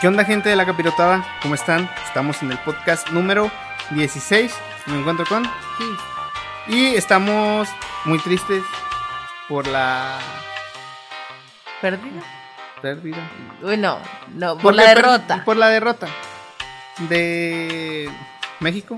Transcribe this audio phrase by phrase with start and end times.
[0.00, 1.24] ¿Qué onda gente de la capirotada?
[1.42, 1.88] ¿Cómo están?
[2.06, 3.50] Estamos en el podcast número
[3.90, 4.54] 16.
[4.86, 5.44] Me encuentro con...
[5.78, 5.96] Sí.
[6.66, 7.68] Y estamos
[8.04, 8.62] muy tristes
[9.48, 10.18] por la
[11.80, 12.22] ¿Perdida?
[12.82, 13.18] pérdida.
[13.62, 13.98] Bueno,
[14.34, 15.44] no, por Porque la per- derrota.
[15.44, 16.06] Por la derrota
[17.08, 18.10] de
[18.60, 18.94] México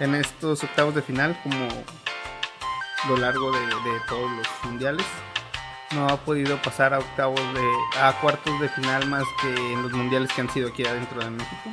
[0.00, 1.68] en estos octavos de final, como
[3.08, 5.06] lo largo de, de todos los mundiales.
[5.92, 8.00] No ha podido pasar a octavos de.
[8.00, 11.30] a cuartos de final más que en los mundiales que han sido aquí adentro de
[11.30, 11.70] México.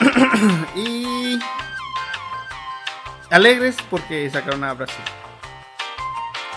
[0.76, 1.38] y.
[3.30, 5.02] Alegres porque sacaron a Brasil.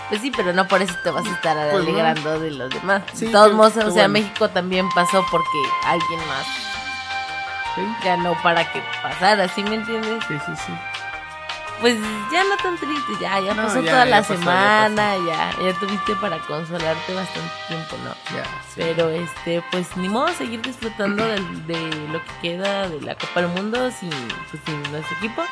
[0.08, 1.90] Pues sí, pero no por eso te vas a estar Pues no.
[1.90, 3.02] alegrando de los demás.
[3.12, 4.08] Sí, de todos modos, o sea, bueno.
[4.10, 6.46] México también pasó porque alguien más
[7.74, 7.82] ¿Sí?
[8.04, 10.22] ganó para que pasara, ¿sí me entiendes?
[10.28, 10.72] Sí, sí, sí.
[11.80, 11.94] Pues
[12.32, 15.50] ya no tan triste, ya, ya No, pasó ya- toda ya la pasó, semana, ya,
[15.62, 18.10] ya, tuviste para consolarte bastante tiempo, ¿no?
[18.34, 18.44] Ya.
[18.74, 18.76] sí.
[18.76, 21.38] Pero este, pues ni modo seguir disfrutando de,
[22.10, 24.10] lo que queda de la Copa del Mundo sin,
[24.50, 25.42] pues, sin nuestro equipo.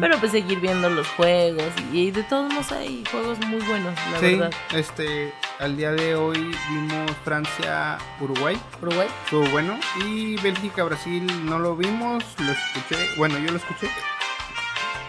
[0.00, 4.18] Pero pues seguir viendo los juegos y, de todos modos hay juegos muy buenos, la
[4.18, 4.50] Sí, verdad.
[4.72, 9.08] este, al día de hoy vimos Francia-Uruguay, Uruguay.
[9.24, 9.78] estuvo bueno.
[10.04, 13.90] Y Bélgica-Brasil no lo vimos, lo escuché, bueno, yo lo escuché,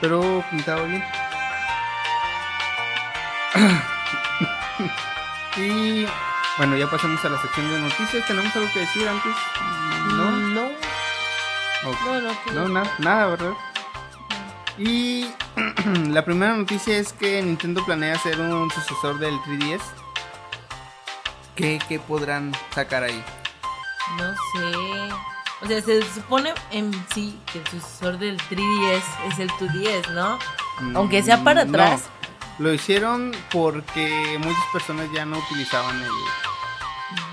[0.02, 1.04] pero pintaba bien.
[5.58, 6.06] y
[6.58, 8.26] bueno, ya pasamos a la sección de noticias.
[8.26, 9.36] ¿Tenemos algo que decir antes?
[10.12, 10.32] ¿No?
[10.32, 10.66] No.
[11.86, 11.98] Ok.
[12.54, 13.54] No, No, nada, nada, ¿verdad?
[14.78, 15.32] Y
[16.10, 19.82] la primera noticia es que Nintendo planea hacer un sucesor del 3DS.
[21.56, 23.24] ¿Qué, qué podrán sacar ahí?
[24.18, 25.10] No sé.
[25.62, 30.38] O sea, se supone en sí que el sucesor del 3DS es el 2DS, ¿no?
[30.96, 32.04] Aunque sea para Mm, atrás.
[32.60, 32.66] no.
[32.66, 35.96] Lo hicieron porque muchas personas ya no utilizaban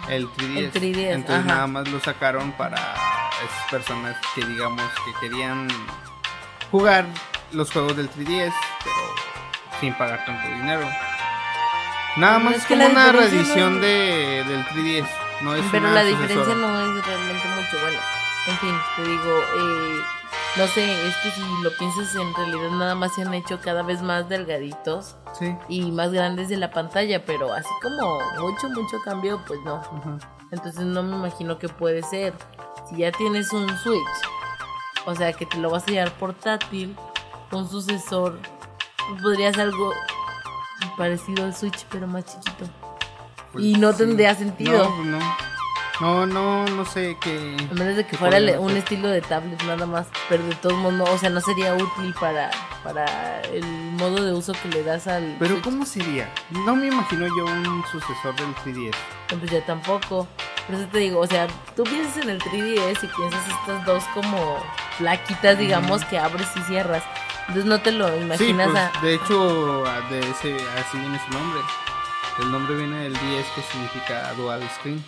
[0.08, 0.56] el, el 3DS.
[0.58, 1.54] El 3DS, Entonces ajá.
[1.54, 5.68] nada más lo sacaron para esas personas que digamos que querían
[6.70, 7.06] jugar
[7.52, 8.96] los juegos del 3DS, pero
[9.80, 10.88] sin pagar tanto dinero.
[12.16, 15.08] Nada más es como una reedición no- de, del 3DS.
[15.42, 17.78] No es Pero una la diferencia no es realmente mucho.
[17.82, 17.98] Bueno,
[18.46, 20.00] en fin, te digo, eh,
[20.56, 23.82] no sé, es que si lo piensas en realidad nada más se han hecho cada
[23.82, 25.56] vez más delgaditos Sí.
[25.68, 29.82] y más grandes de la pantalla, pero así como mucho, mucho cambio, pues no.
[30.52, 32.32] Entonces no me imagino que puede ser.
[32.88, 34.00] Si ya tienes un Switch,
[35.06, 36.96] o sea que te lo vas a llevar portátil,
[37.50, 38.38] un sucesor,
[39.22, 39.92] podría ser algo
[40.96, 42.64] parecido al Switch, pero más chiquito.
[43.54, 43.98] Pues y no sí.
[43.98, 44.84] tendría sentido.
[44.84, 45.18] No, pues no.
[46.00, 47.56] No, no, no sé qué.
[47.70, 48.78] A menos de que fuera un hacer.
[48.78, 52.12] estilo de tablet nada más, pero de todos modos, no, o sea, no sería útil
[52.18, 52.50] para,
[52.82, 55.62] para el modo de uso que le das al Pero.
[55.62, 56.28] ¿cómo sería?
[56.66, 58.94] No me imagino yo un sucesor del 3DS.
[59.38, 60.26] Pues yo tampoco.
[60.66, 64.02] Por eso te digo, o sea, tú piensas en el 3DS y piensas estas dos
[64.14, 64.58] como
[64.98, 67.04] plaquitas, digamos, que abres y cierras.
[67.46, 69.00] Entonces no te lo Sí, imaginas pues, a...
[69.00, 71.60] de hecho, de ese, así viene su nombre.
[72.40, 75.04] El nombre viene del 10 que significa dual screen.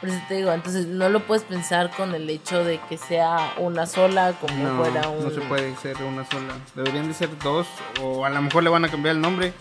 [0.00, 3.54] Por eso te digo, entonces no lo puedes pensar con el hecho de que sea
[3.58, 5.22] una sola como No, fuera un...
[5.24, 6.54] no se puede ser una sola.
[6.74, 7.68] Deberían de ser dos
[8.00, 9.52] o a lo mejor le van a cambiar el nombre.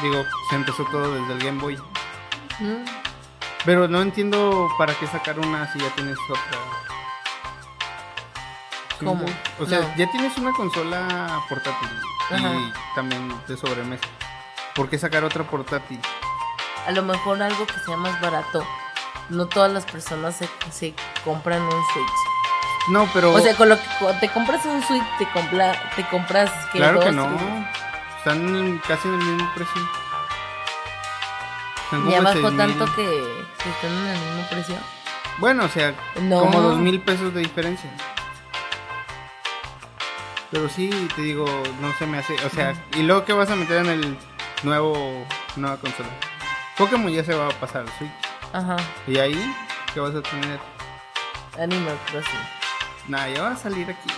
[0.00, 1.76] Digo, se empezó todo desde el Game Boy.
[2.60, 2.84] ¿Mm?
[3.64, 6.60] Pero no entiendo para qué sacar una si ya tienes otra.
[9.00, 9.24] ¿Cómo?
[9.58, 9.88] O sea, No.
[9.96, 11.88] ya tienes una consola portátil
[12.30, 12.54] Ajá.
[12.54, 14.04] y también de sobremesa.
[14.76, 16.00] ¿Por qué sacar otra portátil?
[16.86, 18.64] A lo mejor algo que sea más barato.
[19.30, 20.94] No todas las personas se, se
[21.24, 22.90] compran un Switch.
[22.90, 23.82] No, pero O sea, con lo que
[24.20, 26.50] te compras un Switch, te, compra, te compras...
[26.72, 26.78] ¿qué?
[26.78, 27.36] claro que dos, no.
[27.36, 27.42] tres.
[28.18, 29.82] Están casi en el mismo precio.
[31.84, 32.56] Están Ya bajó 6,000.
[32.56, 33.04] tanto que,
[33.62, 34.76] que están en el mismo precio.
[35.38, 36.40] Bueno, o sea, No.
[36.40, 37.90] como dos mil pesos de diferencia.
[40.50, 41.44] Pero sí, te digo,
[41.80, 42.34] no se me hace.
[42.46, 44.18] O sea, ¿y luego qué vas a meter en el
[44.62, 46.08] nuevo nueva consola?
[46.76, 48.10] Pokémon ya se va a pasar al Switch.
[48.52, 48.76] Ajá.
[49.06, 49.56] ¿Y ahí
[49.94, 50.58] qué vas a tener?
[51.58, 52.40] Animal Crossing.
[53.08, 54.10] Nada, ya va a salir aquí.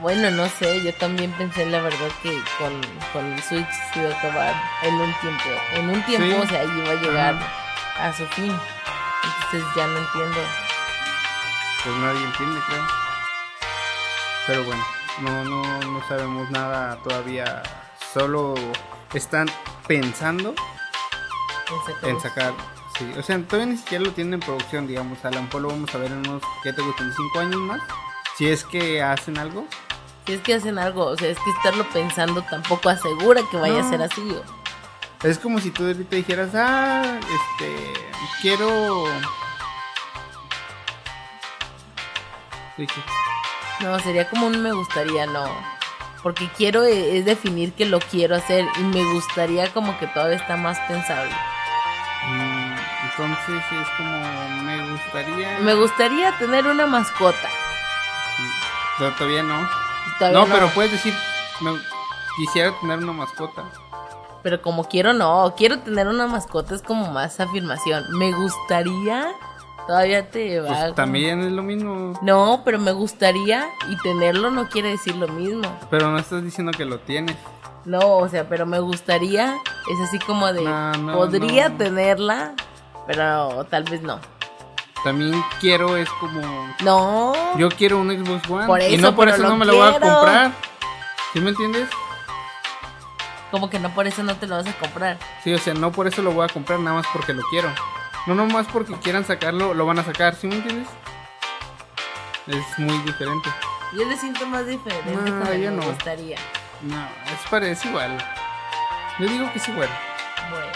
[0.00, 2.80] Bueno, no sé, yo también pensé la verdad que con,
[3.12, 5.44] con el Switch se iba a acabar en un tiempo.
[5.74, 6.40] En un tiempo, Sí.
[6.42, 7.34] o sea, iba a llegar
[7.98, 8.54] a su fin.
[9.24, 10.38] Entonces ya no entiendo.
[11.82, 12.86] Pues nadie entiende, creo.
[14.46, 14.84] Pero bueno,
[15.22, 17.62] no, no, no sabemos nada todavía.
[18.12, 18.54] Solo
[19.18, 19.48] están
[19.86, 20.54] pensando
[22.02, 22.52] en sacar.
[22.98, 25.22] Sí, o sea, todavía ni siquiera lo tienen en producción, digamos.
[25.24, 27.12] A lo mejor lo vamos a ver en unos, ¿qué te gustan?
[27.14, 27.80] ¿Cinco años más?
[28.38, 29.66] Si es que hacen algo.
[30.26, 33.80] Si es que hacen algo, o sea, es que estarlo pensando tampoco asegura que vaya
[33.82, 33.86] No.
[33.86, 34.20] a ser así.
[34.30, 37.92] o- Es como si tú ahorita dijeras, ah, este,
[38.42, 39.04] quiero
[43.80, 45.75] No, sería como un me gustaría, no.
[46.26, 50.38] Porque quiero e- es definir que lo quiero hacer y me gustaría como que todavía
[50.38, 51.30] está más pensable.
[52.28, 52.74] mm,
[53.12, 55.58] entonces es como me gustaría.
[55.60, 57.48] Me gustaría tener una mascota.
[58.98, 59.68] Pero todavía no.
[60.18, 61.14] Todavía no, pero puedes decir,
[61.60, 61.78] me-
[62.38, 63.62] quisiera tener una mascota.
[64.42, 65.54] Pero como quiero, no.
[65.56, 68.02] Quiero tener una mascota es como más afirmación.
[68.18, 69.28] Me gustaría.
[69.86, 70.66] Todavía te va.
[70.68, 72.18] Pues como- también es lo mismo.
[72.22, 75.62] No, pero me gustaría y tenerlo no quiere decir lo mismo.
[75.90, 77.36] Pero no estás diciendo que lo tienes.
[77.84, 81.76] No, o sea, pero me gustaría es así como de No, no, podría no.
[81.76, 82.54] tenerla,
[83.06, 84.18] pero tal vez no.
[85.04, 86.40] También quiero es como.
[86.82, 87.32] No.
[87.56, 88.66] Yo quiero un Xbox One.
[88.66, 90.50] Por y no por eso no me lo voy a comprar.
[91.32, 91.88] ¿Sí me entiendes?
[93.52, 95.18] Como que no por eso no te lo vas a comprar.
[95.44, 97.68] Sí, o sea, no por eso lo voy a comprar, nada más porque lo quiero.
[98.26, 100.88] No nomás porque quieran sacarlo, lo van a sacar, ¿sí me entiendes?
[102.46, 103.48] Es muy diferente.
[103.92, 105.82] Yo le siento más diferente No, yo me no.
[105.82, 106.36] gustaría.
[106.82, 106.96] No,
[107.26, 108.18] es parece igual.
[109.18, 109.88] Yo digo que es igual.
[110.50, 110.66] Bueno.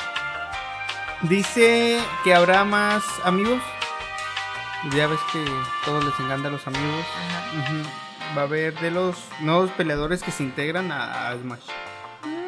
[1.23, 3.61] Dice que habrá más amigos.
[4.93, 5.45] Ya ves que
[5.85, 7.05] todos les encantan los amigos.
[7.59, 7.75] Ajá.
[8.37, 11.61] Va a haber de los nuevos peleadores que se integran a, a Smash.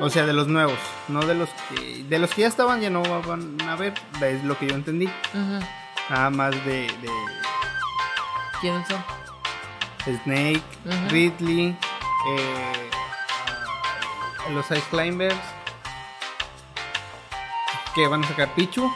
[0.05, 0.79] O sea, de los nuevos,
[1.09, 4.43] no de los que de los que ya estaban ya no van a ver, es
[4.45, 5.09] lo que yo entendí.
[6.11, 7.09] Nada más de, de
[8.61, 9.03] ¿Quiénes son?
[10.25, 10.63] Snake.
[11.09, 11.69] Ridley,
[12.29, 12.91] eh,
[14.53, 15.37] los Ice Climbers.
[17.95, 18.91] Que van a sacar Pichu.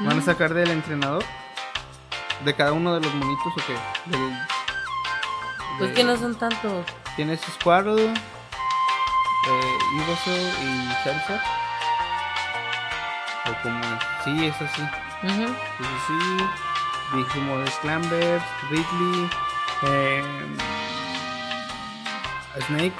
[0.00, 1.24] Van a sacar del entrenador.
[2.44, 3.76] De cada uno de los monitos o qué?
[4.10, 4.38] Del,
[5.78, 6.86] Pues de- que no son tantos.
[7.16, 8.14] Tienes Squirtle,
[9.48, 11.42] eh, Ivysaur y Charizard.
[13.50, 14.02] O como es.
[14.24, 14.82] Sí, es así.
[15.24, 15.46] Ujú.
[15.78, 16.44] Sí, sí, sí.
[17.16, 19.30] Dijimos Clambers, Ridley,
[19.82, 20.24] eh,
[22.66, 22.92] Snake.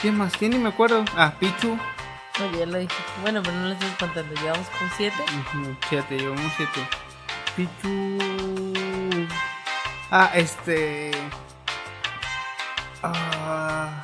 [0.00, 0.58] ¿Quién más tiene?
[0.58, 1.04] Me acuerdo.
[1.16, 1.78] Ah, Pichu.
[2.40, 2.94] Oye, ya lo dije.
[3.22, 4.34] Bueno, pero no le estoy contando.
[4.40, 5.22] Llevamos con siete.
[5.22, 6.88] Ujú, Siete, llevamos siete.
[7.56, 8.18] Pichu.
[10.10, 11.10] Ah, este.
[13.02, 14.02] Ah,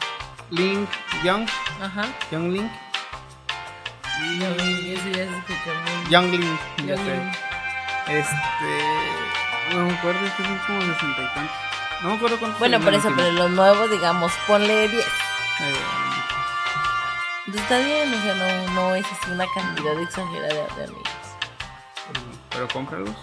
[0.51, 0.89] Link,
[1.23, 1.47] Young,
[1.83, 2.07] Ajá.
[2.31, 2.71] Young Link.
[4.23, 7.17] Y- Ya vi, Eso ya se escuchó muy Young Link, ya Young sé.
[7.17, 7.37] Link.
[8.09, 9.75] Este.
[9.75, 11.57] No me acuerdo, es que son como sesenta y tantos.
[12.03, 12.59] No me acuerdo cuántos.
[12.59, 15.05] Bueno, por eso, pero los nuevos, digamos, ponle 10.
[15.05, 15.75] Eh,
[17.47, 21.09] Entonces está bien, o sea, no, no es así una cantidad exagerada de amigos.
[22.51, 23.15] pero cómpralos.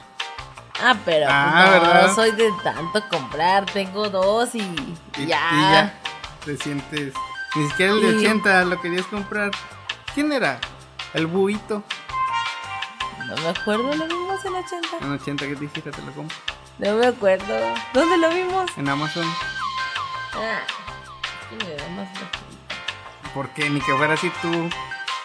[0.84, 2.16] Ah, pero Ah, pues, no ¿verdad?
[2.16, 4.60] soy de tanto comprar, tengo dos y,
[5.18, 5.40] Y ya.
[5.52, 6.00] y ya
[6.46, 7.14] te sientes.
[7.56, 9.52] Ni siquiera el de Y- 80 lo querías comprar.
[10.14, 10.60] ¿Quién era?
[11.14, 11.84] El buito.
[13.28, 14.88] No me acuerdo, lo vimos en 80.
[15.02, 16.38] En 80 que te dijiste, te lo compro.
[16.78, 17.58] No me acuerdo.
[17.94, 18.70] ¿Dónde lo vimos?
[18.78, 19.26] En Amazon.
[20.34, 20.60] Ah,
[21.50, 22.40] sí me da más flojera.
[23.34, 24.70] Porque ni que fuera así tú.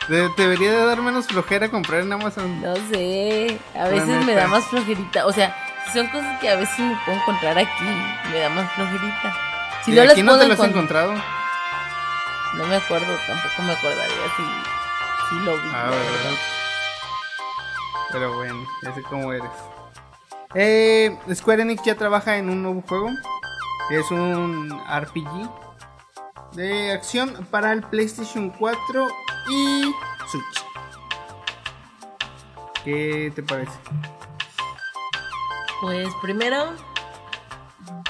[0.09, 2.61] De- te debería de dar menos flojera comprar en Amazon.
[2.63, 5.27] No sé, a veces me da más flojerita.
[5.27, 5.55] O sea,
[5.93, 7.85] son cosas que a veces me puedo encontrar aquí,
[8.33, 9.37] me da más flojerita.
[9.85, 11.15] Si ¿Y no aquí no te lo has encon- encontrado?
[12.57, 14.43] No me acuerdo, tampoco me acordaría si,
[15.29, 15.71] si lo vi.
[15.73, 16.37] Ah, verdad.
[18.13, 19.51] Pero bueno, ya sé cómo eres.
[20.55, 23.09] Eh, Square Enix ya trabaja en un nuevo juego.
[23.91, 25.49] Es un RPG
[26.57, 29.07] de acción para el PlayStation 4
[29.49, 29.95] y
[30.31, 30.65] Switch.
[32.85, 33.73] ¿Qué te parece?
[35.81, 36.73] Pues primero,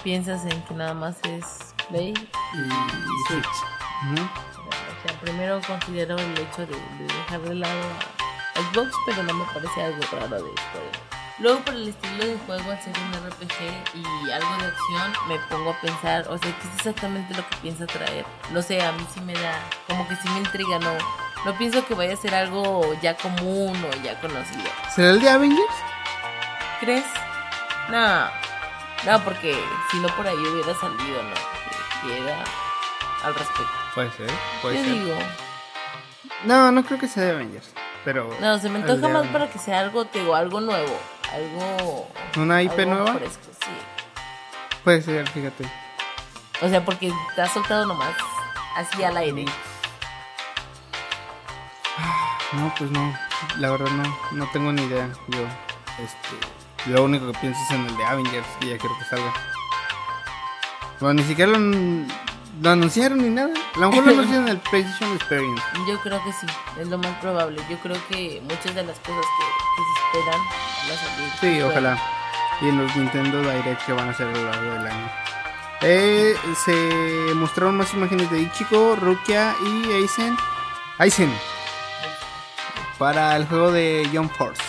[0.03, 3.47] piensas en que nada más es Play Y Switch.
[4.13, 4.23] Ujú.
[4.23, 7.81] O sea, primero considero el hecho de, de dejar de lado
[8.55, 11.11] a Xbox, pero no me parece algo raro de esto.
[11.39, 15.39] Luego por el estilo de juego, al ser un RPG y algo de acción, me
[15.49, 18.27] pongo a pensar, o sea, ¿qué es exactamente lo que piensa traer?
[18.53, 20.93] No sé, a mí sí me da, como que sí me intriga, no,
[21.47, 24.71] no pienso que vaya a ser algo ya común o ya conocido.
[24.95, 25.75] ¿Será el de Avengers?
[26.81, 27.07] ¿Crees?
[27.89, 28.27] No,
[29.07, 29.59] no, porque
[29.91, 31.35] si no por ahí hubiera salido, ¿no?
[32.03, 32.45] Que, era
[33.23, 33.73] al respecto.
[33.95, 34.31] Puede ser,
[34.63, 34.93] puede Yo ser.
[34.93, 35.19] digo,
[36.45, 37.71] No, no creo que sea de Avengers.
[38.05, 38.35] Pero.
[38.41, 40.99] No, se me antoja más para que sea algo, te digo, algo nuevo,
[41.33, 42.09] algo...
[42.37, 43.15] ¿Una IP algo nueva?
[43.15, 43.71] fresco, sí.
[44.85, 45.65] Puede ser, fíjate.
[46.63, 48.15] O sea, porque te has soltado nomás
[48.77, 49.45] así al aire.
[52.53, 53.15] No, pues no.
[53.59, 55.09] La verdad no, no tengo ni idea.
[55.29, 55.41] Yo,
[56.03, 56.37] este,
[56.87, 59.33] lo único que pienso es en el de Avengers y ya quiero que salga.
[61.01, 62.09] Bueno, ni siquiera lo, an-
[62.63, 63.53] lo anunciaron ni nada.
[63.75, 65.63] A lo mejor lo anunciaron en el PlayStation Experience.
[65.89, 66.47] Yo creo que sí,
[66.81, 67.63] es lo más probable.
[67.71, 69.47] Yo creo que muchas de las cosas que,
[69.77, 70.41] que se esperan
[70.89, 71.31] van a salir.
[71.41, 71.99] Sí, Bueno, ojalá.
[72.61, 75.11] y en los Nintendo Direct que van a ser a lo largo del año.
[75.83, 80.37] Eh, se mostraron más imágenes de Ichigo, Rukia y Aizen.
[80.99, 81.33] Aizen.
[82.99, 84.61] Para el juego de Young Force.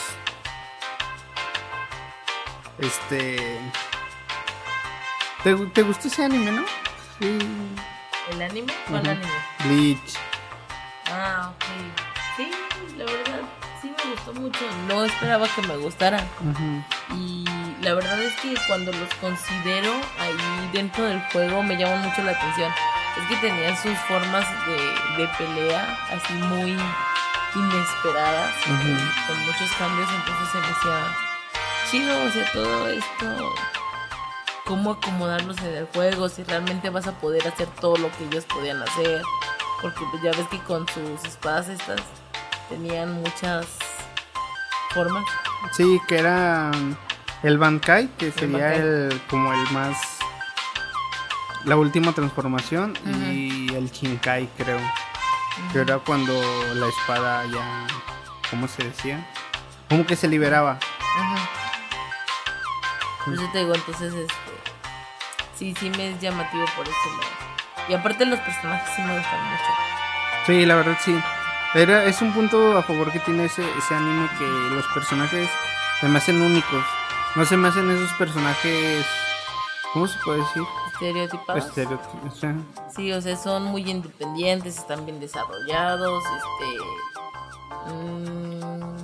[2.82, 3.60] Este.
[5.44, 6.64] ¿Te, te gustó ese anime, no?
[7.20, 7.38] Sí.
[8.32, 8.74] ¿El anime?
[8.88, 9.12] ¿Cuál Ujú.
[9.12, 9.32] anime?
[9.66, 10.14] Bleach.
[11.12, 11.66] Ah, ok.
[12.38, 12.52] Sí,
[12.98, 13.42] la verdad,
[13.82, 14.60] sí me gustó mucho.
[14.88, 16.24] No esperaba que me gustara.
[17.16, 17.46] Y
[17.82, 22.32] la verdad es que cuando los considero ahí dentro del juego me llaman mucho la
[22.32, 22.72] atención.
[23.22, 26.78] Es que tenían sus formas de, de pelea así muy
[27.54, 28.56] inesperadas,
[29.28, 31.18] con muchos cambios, entonces se me hacía
[31.92, 33.54] chido, o sea, todo esto,
[34.66, 38.46] cómo acomodarlos en el juego, si realmente vas a poder hacer todo lo que ellos
[38.46, 39.22] podían hacer,
[39.82, 42.00] porque ya ves que con sus espadas estas
[42.70, 43.68] tenían muchas
[44.92, 45.26] formas.
[45.74, 46.72] Sí, que era
[47.44, 48.80] el Bankai, que sería Bankai.
[48.80, 49.98] el como el más
[51.66, 54.80] la última transformación y el Shinkai, creo.
[55.74, 56.34] Que era cuando
[56.74, 57.86] la espada ya
[58.50, 59.28] ¿cómo se decía?
[59.90, 60.80] Como que se liberaba.
[61.18, 61.41] Ajá.
[63.26, 64.52] Por eso te digo, entonces, este.
[65.56, 67.88] Sí, sí me es llamativo por ese lado.
[67.88, 69.64] Y aparte, los personajes sí me gustan mucho.
[70.46, 71.20] Sí, la verdad sí.
[71.74, 75.50] Era, es un punto a favor que tiene ese, ese anime que los personajes
[76.00, 76.84] se me hacen únicos.
[77.36, 79.06] No se me hacen esos personajes
[79.94, 80.64] ¿cómo se puede decir?
[80.94, 81.66] Estereotipados.
[81.66, 82.34] Estereotipos.
[82.34, 82.56] o sea,
[82.96, 87.92] Sí, o sea, son muy independientes, están bien desarrollados, este...
[87.94, 89.01] mm, ¿Qué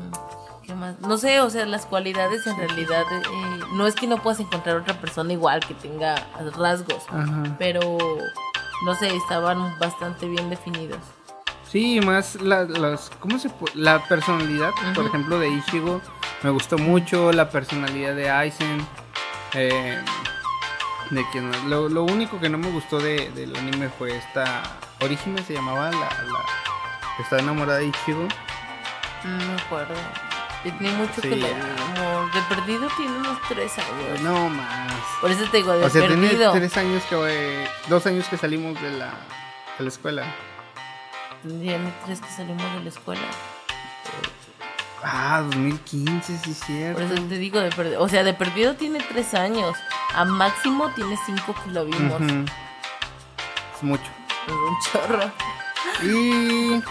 [0.77, 0.99] más?
[0.99, 3.03] No sé, o sea, las cualidades en realidad...
[3.11, 6.15] eh, no es que no puedas encontrar otra persona igual que tenga
[6.55, 7.43] rasgos, Ajá.
[7.59, 7.97] pero...
[8.85, 10.99] No sé, estaban bastante bien definidos.
[11.69, 15.99] Sí, más la, las, ¿cómo se La personalidad, por ejemplo, de Ichigo
[16.43, 18.87] me gustó mucho, la personalidad de Aizen,
[19.55, 19.99] eh,
[21.09, 21.51] de quien.
[21.69, 24.61] Lo, lo único que no me gustó de, del anime fue esta,
[25.01, 26.45] Orihime se llamaba, la, la
[27.17, 28.27] que está enamorada de Ichigo.
[29.23, 29.95] No me acuerdo.
[30.71, 31.47] Tiene mucho Sí, que ya.
[31.49, 34.21] como de perdido tiene unos tres años.
[34.21, 34.93] No más.
[35.21, 36.51] Por eso te digo, de O sea, tiene perdido.
[36.53, 39.11] tres años que, eh, dos años que salimos de la,
[39.77, 40.23] de la escuela.
[41.43, 43.21] Tiene tres que salimos de la escuela.
[45.03, 47.01] Ah, 2015, sí es cierto.
[47.01, 48.01] Por eso te digo de perdido.
[48.01, 49.77] O sea, de perdido tiene tres años.
[50.15, 52.19] A máximo tiene cinco que lo vimos.
[52.21, 54.03] Es mucho.
[54.47, 55.31] Es un chorro.
[56.03, 56.81] Y.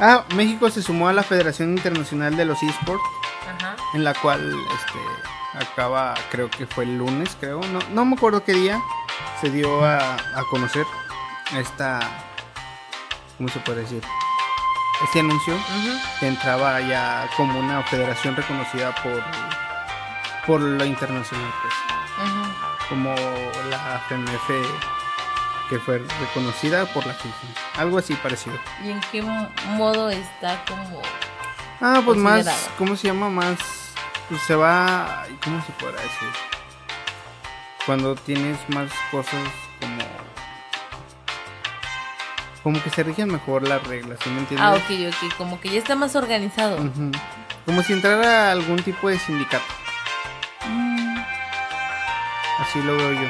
[0.00, 3.02] Ah, México se sumó a la Federación Internacional de los Esports,
[3.46, 3.76] Ajá.
[3.94, 4.40] en la cual
[4.74, 7.60] este, acaba, creo que fue el lunes, creo.
[7.60, 8.80] No, no me acuerdo qué día
[9.40, 10.86] se dio a, a conocer
[11.56, 12.00] esta.
[13.36, 14.02] ¿Cómo se puede decir?
[15.04, 15.54] Este anuncio
[16.18, 19.22] que entraba ya como una federación reconocida por,
[20.46, 21.74] por lo internacional, pues.
[22.88, 23.14] Como
[23.70, 24.50] la FMF
[25.70, 27.80] que fue reconocida por la FIFA.
[27.80, 28.58] Algo así parecido.
[28.84, 31.00] ¿Y en qué mo- modo está como
[31.80, 32.68] Ah, pues más.
[32.76, 33.30] ¿cómo se llama?
[33.30, 33.56] Más,
[34.28, 36.28] pues se va, ¿cómo se podrá decir?
[37.86, 39.40] Cuando tienes más cosas
[39.80, 39.96] como...
[42.62, 44.66] Como que se rigen mejor las reglas, ¿sí me entiendes?
[44.68, 45.36] Ah, ok, ok.
[45.38, 46.76] Como que ya está más organizado.
[47.64, 49.64] Como si entrara algún tipo de sindicato.
[50.68, 51.16] Mm,
[52.60, 53.28] Así lo veo yo.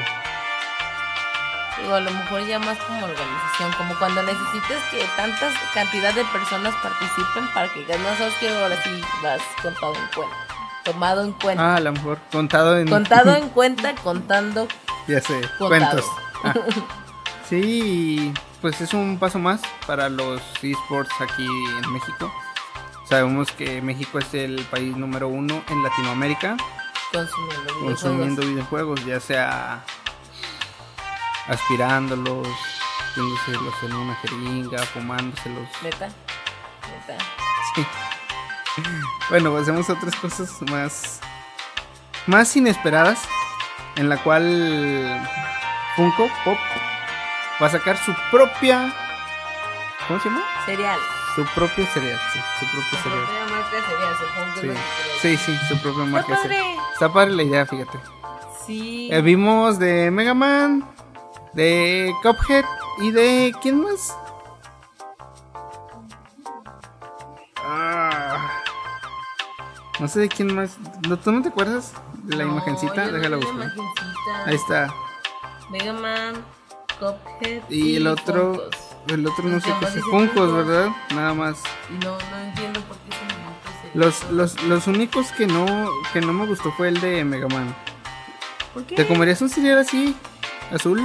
[1.81, 6.23] Digo, a lo mejor ya más como organización, como cuando necesites que tantas cantidad de
[6.25, 10.35] personas participen para que no sabes que ahora sí vas contado en cuenta.
[10.83, 11.63] Tomado en cuenta.
[11.73, 12.87] Ah, a lo mejor contado en...
[12.87, 14.67] Contado en cuenta, contando.
[15.07, 15.67] Ya sé, Contado.
[15.69, 16.05] cuentos.
[16.43, 16.53] Ah.
[17.49, 21.45] Sí, pues es un paso más para los esports aquí
[21.83, 22.31] en México.
[23.09, 26.55] Sabemos que México es el país número uno en Latinoamérica
[27.11, 28.01] Consumiendo videojuegos.
[28.01, 29.83] consumiendo videojuegos, ya sea
[31.47, 32.47] aspirándolos,
[33.15, 35.67] viéndoselos en una jeringa, fumándoselos.
[35.81, 36.07] Neta.
[36.07, 37.23] Neta.
[37.75, 37.85] Sí.
[39.29, 41.19] Bueno, hacemos otras cosas más
[42.27, 43.19] más inesperadas
[43.95, 45.27] en la cual
[45.95, 46.57] Funko Pop
[47.61, 48.93] va a sacar su propia
[50.07, 50.43] ¿cómo se llama?
[50.65, 50.99] Cereal.
[51.35, 53.25] Su propio cereal, sí, su propio La cereal.
[53.25, 53.81] propia marca de
[54.61, 54.77] cereal,
[55.21, 56.65] Sí, sí, sí, su propia marca de cereal.
[56.93, 57.99] Está padre la idea, fíjate.
[58.65, 59.09] Sí.
[59.11, 60.85] Eh, vimos de Mega Man,
[61.53, 62.65] de Cuphead
[62.99, 64.15] y de ¿quién más?
[67.63, 68.59] Ah,
[69.99, 70.77] no sé de quién más.
[71.07, 71.93] ¿No- ¿Tú no te acuerdas
[72.23, 73.05] de la No, imagencita?
[73.05, 73.71] no Déjala la buscar.
[74.45, 74.93] Ahí está.
[75.69, 76.33] Mega Man,
[76.99, 78.75] Cuphead Y el otro, Funkos.
[79.07, 80.03] el otro no sé qué es.
[80.05, 80.53] Funkos.
[80.53, 80.89] ¿verdad?
[81.13, 81.61] Nada más.
[81.89, 85.65] Y no, no entiendo por qué son bonitos Los, los, los únicos que no,
[86.13, 87.75] que no me gustó fue el de Mega Man.
[88.73, 88.95] ¿Por qué?
[88.95, 90.15] ¿Te comerías un cereal así?
[90.73, 91.01] ¿Azul?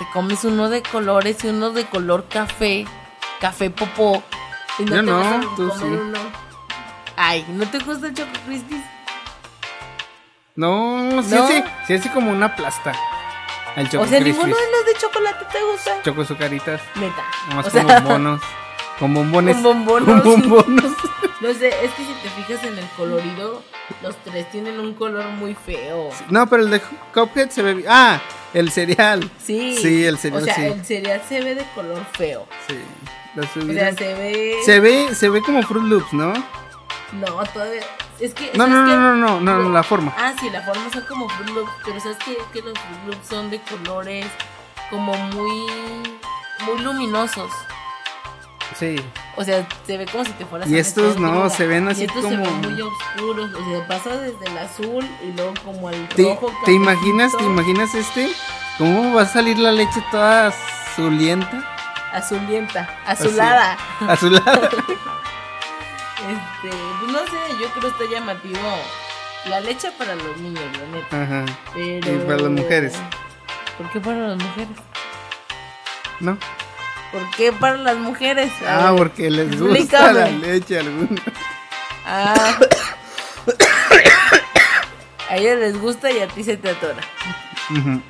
[0.00, 2.86] Te comes uno de colores y uno de color café,
[3.38, 4.22] café popó.
[4.78, 5.84] Y no Yo te no, vas a tú sí.
[5.84, 6.18] uno.
[7.16, 8.80] Ay, ¿no te gusta el Choco Crispies?
[10.56, 11.46] No, sí, ¿No?
[11.48, 12.94] sí, sí, así como una plasta.
[13.76, 16.02] El Choco O sea, ninguno de los de chocolate te gusta.
[16.02, 16.80] Choco sucaritas.
[16.94, 17.22] Neta.
[17.50, 18.40] Nomás o con sea, bombonos.
[19.00, 19.54] Con bombones.
[19.56, 20.22] Con bombonos.
[20.22, 20.92] Con bombonos.
[21.40, 23.62] No sé, es que si te fijas en el colorido,
[24.02, 26.10] los tres tienen un color muy feo.
[26.28, 26.82] No, pero el de
[27.14, 27.82] Cuphead se ve.
[27.88, 28.20] Ah,
[28.52, 29.30] el cereal.
[29.42, 29.74] Sí.
[29.80, 30.66] Sí, el cereal, O sea, sí.
[30.66, 32.46] el cereal se ve de color feo.
[32.68, 32.76] Sí.
[33.38, 34.56] O sea, se ve.
[34.66, 36.34] Se ve, se ve como Fruit Loops, ¿no?
[37.12, 37.84] No, todavía.
[38.20, 38.50] Es que.
[38.54, 38.92] No, ¿sabes no, qué?
[38.92, 40.14] no, no, no, no, no, la forma.
[40.18, 42.36] Ah, sí, la forma son como Fruit Loops, pero ¿sabes qué?
[42.52, 44.26] Que los Fruit Loops son de colores
[44.90, 45.66] como muy.
[46.66, 47.50] muy luminosos.
[48.78, 48.96] Sí.
[49.36, 52.04] O sea, se ve como si te fueras Y estos no, se ven así y
[52.04, 53.50] estos como- se ven muy oscuros.
[53.54, 56.52] O sea, pasa desde el azul y luego como al ¿Te, rojo.
[56.64, 58.30] te imaginas, te imaginas este?
[58.78, 61.64] ¿Cómo va a salir la leche toda azulienta?
[62.12, 63.76] Azulienta, azulada.
[64.08, 64.70] Azulada.
[66.20, 68.58] Este, pues no sé, yo creo que está llamativo.
[69.46, 71.22] La leche para los niños, la neta.
[71.22, 71.44] Ajá.
[71.72, 72.14] Pero...
[72.14, 72.94] Y para las mujeres.
[73.78, 74.68] ¿Por qué para las mujeres?
[76.20, 76.36] ¿No?
[77.12, 78.50] ¿Por qué para las mujeres?
[78.66, 80.12] A Ah, ver, porque les gusta explícame.
[80.12, 81.20] la leche a algunos.
[82.06, 82.56] Ah.
[85.28, 87.00] A ellos les gusta y a ti se te atora.
[87.70, 88.02] Ujú.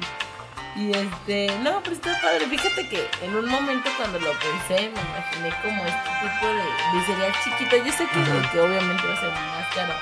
[0.76, 2.46] Y este, no, pero está padre.
[2.48, 7.32] Fíjate que en un momento cuando lo pensé, me imaginé como este tipo de, cereal
[7.44, 7.76] chiquito.
[7.84, 8.50] Yo sé que, Ajá.
[8.52, 9.92] que obviamente va a ser más caro,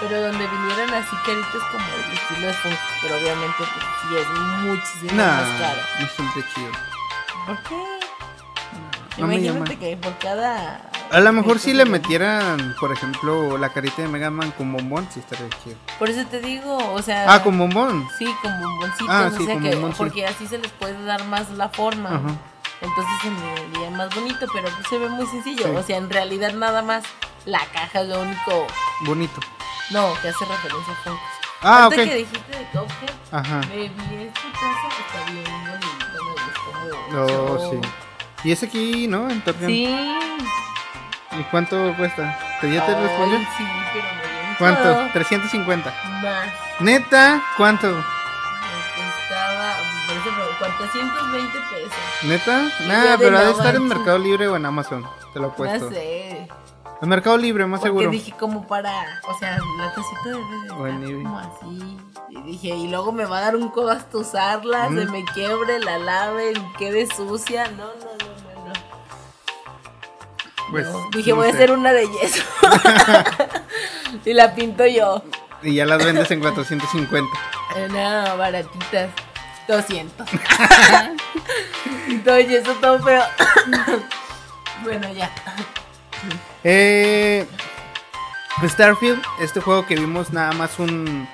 [0.00, 4.28] pero donde vinieran así caritos como el estilo de Funko, pero obviamente pues, sí es
[4.62, 5.80] muchísimo Nah, más caro.
[6.00, 6.70] no siente chido.
[7.46, 8.01] ¿Por qué?
[9.18, 9.36] No me.
[9.36, 10.80] Imagínate que por cada.
[11.10, 15.06] A lo mejor si le metieran por ejemplo, la carita de Mega Man con bombón,
[15.12, 15.76] sí estaría chido.
[15.98, 17.32] Por eso te digo, o sea.
[17.32, 18.08] Ah, con bombón.
[18.18, 19.96] Sí, con bomboncitos, Ah, o sea con que, bombón, sí.
[19.98, 22.08] porque así se les puede dar más la forma.
[22.08, 22.34] Ajá.
[22.80, 25.64] Entonces se me vería más bonito, pero pues se ve muy sencillo.
[25.66, 25.70] Sí.
[25.76, 27.04] O sea, en realidad nada más
[27.44, 28.66] la caja es lo único.
[29.02, 29.40] Bonito.
[29.90, 31.20] No, que hace referencia a Funkos.
[31.64, 32.08] Ah, Ahorita ok.
[32.08, 33.60] que dijiste de Cuphead, Ajá.
[33.68, 36.06] me vi esta taza, está bien bonita,
[37.12, 37.78] me Oh, gustó sí.
[38.44, 39.30] Y es aquí, ¿no?
[39.30, 39.70] En Torreón.
[39.70, 39.86] Sí.
[41.38, 42.38] ¿Y cuánto cuesta?
[42.60, 43.38] ¿Te ya te respondió?
[43.38, 44.82] Sí, pero me dio ¿Cuánto?
[44.82, 45.08] todo.
[45.12, 45.94] 350.
[46.22, 46.46] Más.
[46.80, 47.42] ¿Neta?
[47.56, 47.86] ¿Cuánto?
[47.88, 47.94] Me
[48.96, 49.72] costaba,
[50.10, 51.92] ejemplo, 420 pesos.
[52.24, 52.62] ¿Neta?
[52.86, 53.88] Nada, pero ha de estar en.
[53.88, 55.06] Mercado Libre o en Amazon.
[55.32, 55.86] Te lo he puesto.
[55.86, 56.48] No sé.
[57.00, 58.10] En Mercado Libre, más Porque seguro.
[58.10, 58.92] dije como para,
[59.28, 60.38] o sea, la tacita debe
[61.08, 61.96] de como así.
[62.30, 64.98] Y dije, y luego me va a dar un codo hasta usarla, Mm.
[64.98, 67.66] se me quiebre, la lave, quede sucia.
[67.72, 68.31] No, no, no.
[70.72, 70.88] Pues.
[71.14, 72.42] Dije, no voy a hacer una de yeso.
[74.24, 75.22] y la pinto yo.
[75.62, 77.30] Y ya las vendes en 450.
[77.76, 79.10] Eh, No, baratitas.
[79.68, 80.26] 200.
[82.08, 83.22] y todo yeso, todo feo.
[84.82, 85.30] bueno, ya.
[86.64, 87.46] Eh,
[88.66, 91.28] Starfield, este juego que vimos nada más un...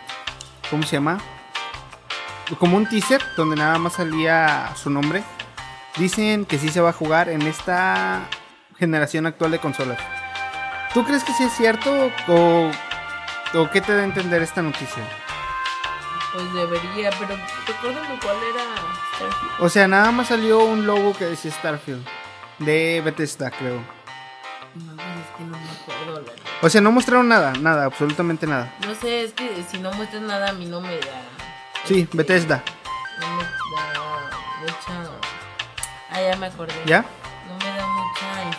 [0.69, 1.19] ¿Cómo se llama?
[2.59, 5.23] Como un teaser donde nada más salía su nombre.
[5.97, 8.29] Dicen que sí se va a jugar en esta
[8.79, 9.99] generación actual de consolas.
[10.95, 12.71] ¿Tú crees que sí es cierto o,
[13.55, 15.03] o qué te da a entender esta noticia?
[16.33, 17.37] Pues debería, pero
[17.67, 18.65] recuérdame cuál era
[19.17, 19.53] Starfield.
[19.61, 22.07] O sea, nada más salió un logo que decía Starfield.
[22.59, 23.81] De Bethesda, creo.
[24.75, 26.33] No, pues es que no me acuerdo, la.
[26.61, 28.73] O sea, no mostraron nada, nada, absolutamente nada.
[28.87, 31.23] No sé, es que si no muestras nada a mí no me da.
[31.85, 32.63] Sí, este, Bethesda.
[33.21, 34.01] No me da
[34.61, 35.11] mucha.
[36.11, 36.75] Ah, ya me acordé.
[36.85, 37.05] ¿Ya?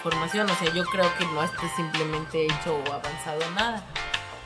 [0.03, 0.49] Información.
[0.49, 3.83] O sea, yo creo que no esté simplemente hecho o avanzado nada.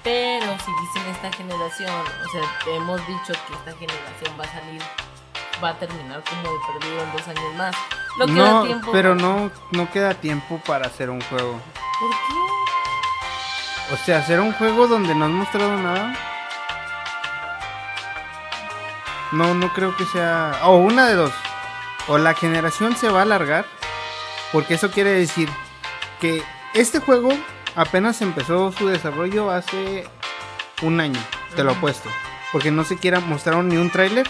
[0.03, 1.89] Pero si dicen esta generación,
[2.25, 4.81] o sea, te hemos dicho que esta generación va a salir,
[5.63, 7.75] va a terminar como de perdido en dos años más.
[8.19, 8.91] No queda No, tiempo.
[8.91, 11.53] pero para- no, no queda tiempo para hacer un juego.
[11.99, 13.93] ¿Por qué?
[13.93, 16.13] O sea, hacer un juego donde no han mostrado nada.
[19.31, 20.59] No, no creo que sea.
[20.63, 21.33] O una de dos.
[22.07, 23.65] O la generación se va a alargar.
[24.53, 25.49] Porque eso quiere decir
[26.21, 27.31] que este juego
[27.75, 30.05] apenas empezó su desarrollo hace
[30.83, 31.19] un año.
[31.55, 32.07] Te lo apuesto.
[32.51, 34.27] Porque no siquiera mostraron ni un tráiler.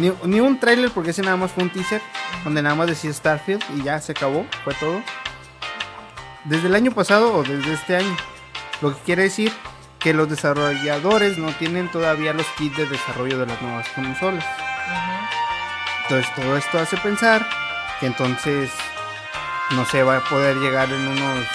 [0.00, 2.00] Ni, ni un tráiler porque ese nada más fue un teaser.
[2.44, 4.46] Donde nada más decía Starfield y ya se acabó.
[4.64, 5.02] Fue todo.
[6.44, 8.16] Desde el año pasado o desde este año.
[8.80, 9.52] Lo que quiere decir
[9.98, 14.46] que los desarrolladores no tienen todavía los kits de desarrollo de las nuevas consolas.
[16.04, 17.46] Entonces todo esto hace pensar
[18.00, 18.70] que entonces
[19.70, 21.46] no se va a poder llegar en unos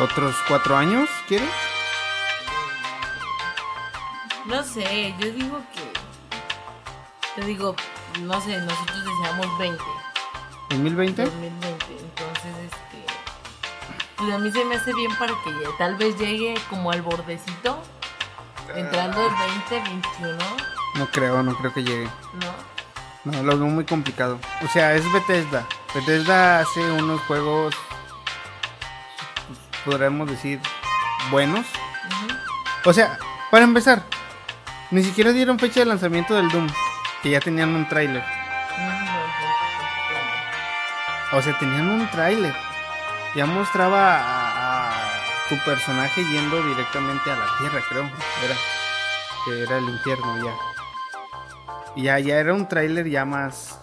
[0.00, 1.46] otros cuatro años, ¿quiere?
[4.46, 7.40] No sé, yo digo que.
[7.40, 7.74] Te digo,
[8.20, 9.82] no sé, nosotros deseamos 20.
[10.70, 11.14] ¿2020?
[11.24, 11.86] 2020.
[11.90, 13.06] Entonces, este.
[14.16, 17.02] Pues a mí se me hace bien para que llegue- tal vez llegue como al
[17.02, 17.82] bordecito.
[18.74, 19.30] Entrando el
[19.70, 20.38] 2021,
[20.96, 22.08] No creo, no creo que llegue.
[23.24, 23.32] ¿no?
[23.32, 24.38] No, lo veo muy complicado.
[24.64, 25.66] O sea, es Bethesda.
[25.94, 27.74] Bethesda hace unos juegos,
[29.46, 30.60] pues, podríamos decir,
[31.30, 31.66] buenos.
[32.84, 33.18] O sea,
[33.50, 34.02] para empezar,
[34.90, 36.68] ni siquiera dieron fecha de lanzamiento del Doom,
[37.22, 38.22] que ya tenían un tráiler.
[41.32, 42.54] O sea, tenían un tráiler.
[43.34, 48.04] Ya mostraba a, a tu personaje yendo directamente a la Tierra, creo.
[48.44, 48.56] Era
[49.46, 50.54] que era el infierno ya.
[51.94, 53.78] Ya, ya era un tráiler ya más,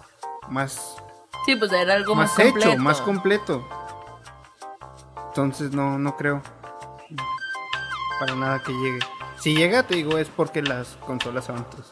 [0.50, 0.92] más,
[1.45, 3.67] Sí, pues era algo más, más hecho, más completo.
[5.27, 6.41] Entonces no, no creo
[8.19, 8.99] para nada que llegue.
[9.38, 11.89] Si llega, te digo, es porque las consolas son otras.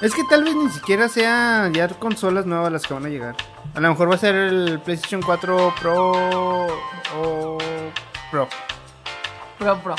[0.00, 3.36] Es que tal vez ni siquiera sean ya consolas nuevas las que van a llegar.
[3.74, 6.12] A lo mejor va a ser el PlayStation 4 Pro
[7.18, 7.58] o
[8.30, 8.48] Pro.
[9.58, 9.94] Pro, pro.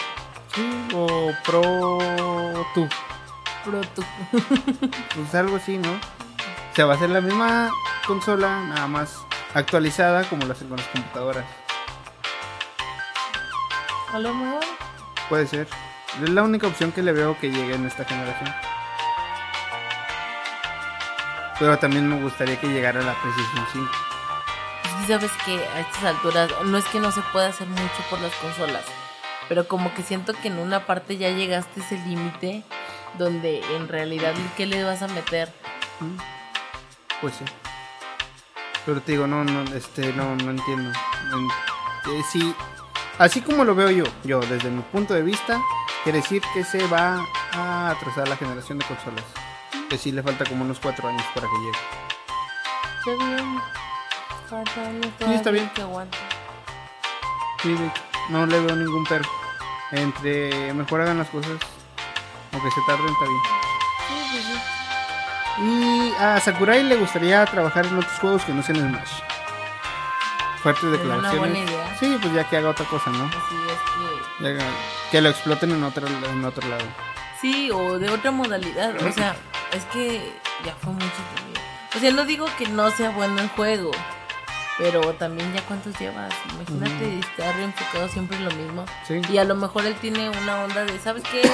[0.54, 1.62] Sí, o Pro
[2.76, 2.90] 2.
[3.64, 4.04] Pro tú.
[5.16, 5.90] Pues algo así, ¿no?
[6.78, 7.72] O sea, va a ser la misma
[8.06, 11.44] consola, nada más actualizada como lo hacen con las computadoras.
[14.14, 14.64] A lo mejor.
[15.28, 15.68] Puede ser.
[16.22, 18.54] Es la única opción que le veo que llegue en esta generación.
[21.58, 23.92] Pero también me gustaría que llegara la PlayStation 5.
[24.84, 28.22] Sí, sabes que a estas alturas no es que no se pueda hacer mucho por
[28.22, 28.84] las consolas,
[29.50, 32.64] pero como que siento que en una parte ya llegaste a ese límite
[33.18, 35.52] donde en realidad ¿qué le vas a meter?
[36.02, 36.37] Mm.
[37.22, 37.46] Pues sí.
[38.86, 40.92] Pero te digo, no, no, este, no, no entiendo.
[41.34, 42.56] En- eh, sí,
[43.18, 45.62] así como lo veo yo, yo desde mi punto de vista,
[46.04, 47.22] quiere decir que se va
[47.54, 49.26] a atrasar la generación de consolas.
[49.90, 51.78] Que sí le falta como unos cuatro años para que llegue.
[53.00, 53.62] Está bien.
[55.26, 55.70] Años está bien.
[55.74, 56.18] Que aguante.
[57.64, 57.76] Sí,
[58.30, 59.26] no le veo ningún pero.
[59.92, 61.54] Entre mejor hagan las cosas,
[62.52, 63.42] aunque se tarden, está bien.
[64.08, 64.77] Sí, pues sí.
[65.60, 69.22] Y a Sakurai le gustaría trabajar en otros juegos que no sean Smash.
[70.62, 71.40] Fuertes Es una declaraciones.
[71.40, 71.98] buena idea.
[72.00, 73.26] Sí, pues ya que haga otra cosa, ¿no?
[73.26, 74.44] Así es que.
[74.60, 74.66] Ya
[75.12, 76.84] que- lo exploten en otro, en otro lado.
[77.42, 78.96] Sí, o de otra modalidad.
[79.04, 79.36] O sea,
[79.72, 80.34] es que
[80.66, 81.58] ya fue mucho también.
[81.96, 83.92] O sea, no digo que no sea bueno el juego.
[84.78, 86.32] Pero también ya cuántos llevas.
[86.54, 88.86] Imagínate estar enfocado siempre en lo mismo.
[89.08, 89.22] Sí.
[89.30, 91.42] Y a lo mejor él tiene una onda de, ¿sabes qué?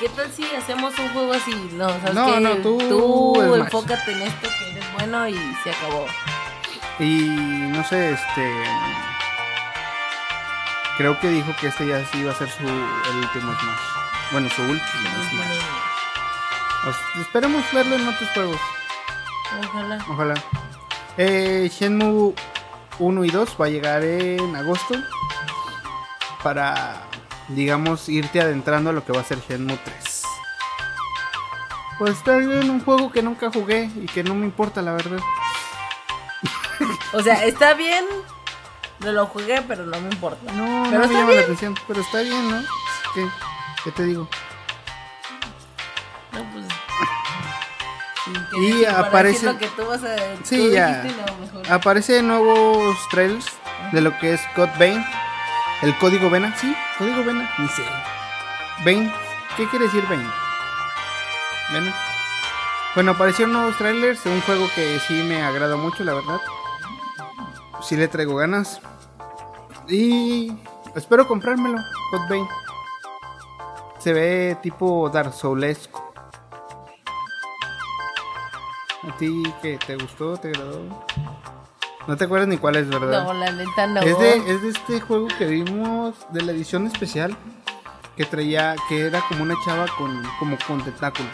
[0.00, 1.52] ¿Qué tal si hacemos un juego así?
[1.74, 2.40] No, ¿sabes No, qué?
[2.40, 6.06] no, tú, enfócate en esto que eres bueno y se acabó.
[6.98, 8.52] Y no sé, este.
[10.96, 14.32] Creo que dijo que este ya sí iba a ser su el último Smash.
[14.32, 14.80] Bueno, su último
[15.30, 15.58] Smash.
[16.82, 18.60] Sea, esperemos verlo en otros juegos.
[19.68, 19.98] Ojalá.
[20.08, 20.34] Ojalá.
[21.18, 22.32] Eh, Shenmue
[23.00, 24.94] 1 y 2 va a llegar en agosto.
[26.42, 27.02] Para,
[27.48, 30.22] digamos, irte adentrando a lo que va a ser Shenmue 3.
[31.98, 35.18] Pues está bien, un juego que nunca jugué y que no me importa, la verdad.
[37.12, 38.04] O sea, está bien.
[39.00, 40.52] No lo jugué, pero no me importa.
[40.52, 41.36] No, pero no me llama bien.
[41.36, 42.60] la atención, pero está bien, ¿no?
[43.14, 43.26] ¿Qué,
[43.82, 44.28] qué te digo?
[48.60, 50.16] Y aparece- lo que tú vas a.
[50.44, 51.04] Sí, tú ya.
[51.70, 53.46] Aparecen nuevos trailers
[53.92, 55.04] de lo que es Code Vein.
[55.82, 57.82] El código Vena, sí, código Vena, ni sé.
[58.84, 59.12] Vein,
[59.56, 60.28] ¿qué quiere decir Vein?
[61.72, 61.94] Vena.
[62.94, 66.40] Bueno, aparecieron nuevos trailers de un juego que sí me agrada mucho, la verdad.
[67.80, 68.80] Sí le traigo ganas.
[69.88, 70.52] Y
[70.96, 71.78] espero comprármelo,
[72.10, 72.48] Code Vein.
[74.00, 76.07] Se ve tipo Dark Soulesco.
[79.18, 79.78] Ti qué?
[79.86, 80.36] ¿Te gustó?
[80.36, 81.04] ¿Te agradó?
[82.06, 83.24] No te acuerdas ni cuál es, ¿verdad?
[83.24, 84.00] No, la neta no.
[84.00, 87.36] Es, de, es de este juego que vimos de la edición especial
[88.16, 91.30] que traía, que era como una chava con, como con tentáculos.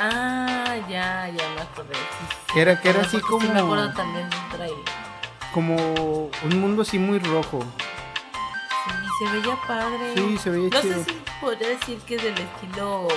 [0.00, 1.94] Ah, ya, ya me acordé.
[1.94, 4.84] sí, Que era, que era así porque sí me acuerdo como, también del trailer.
[5.54, 5.76] como
[6.42, 7.60] un mundo así muy rojo.
[8.84, 8.92] Sí,
[9.26, 10.12] se veía padre.
[10.16, 10.94] Sí, se veía No chido.
[10.94, 13.08] sé si podría decir que es del estilo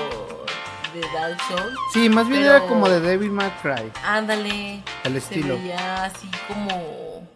[1.00, 1.78] de Dark Souls.
[1.94, 4.84] Sí, más bien era como de Devil May Cry, Ándale.
[5.04, 5.56] el Se estilo.
[5.58, 7.28] veía así como.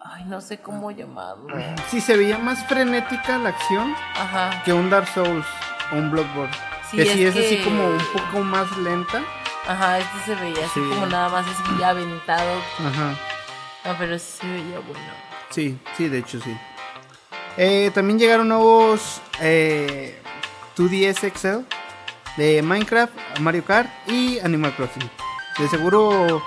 [0.00, 1.54] Ay, no sé cómo llamarlo.
[1.88, 4.62] Sí, se veía más frenética la acción Ajá.
[4.64, 5.46] que un Dark Souls
[5.92, 6.52] o un Bloodborne.
[6.90, 9.22] Sí, que sí es así como un poco más lenta.
[9.66, 10.88] Ajá, este se veía así Sí.
[10.88, 12.58] como nada más así ya aventado.
[12.84, 13.14] Ajá.
[13.84, 15.12] No, pero sí se veía bueno.
[15.50, 16.56] Sí, sí, de hecho sí.
[17.56, 20.20] Eh, también llegaron nuevos eh,
[20.76, 21.64] 2DS XL,
[22.36, 25.10] de Minecraft, Mario Kart y Animal Crossing.
[25.58, 26.42] De seguro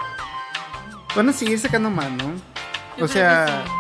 [1.15, 2.34] van a seguir sacando más, ¿no?
[2.98, 3.71] Yo o sea, sí.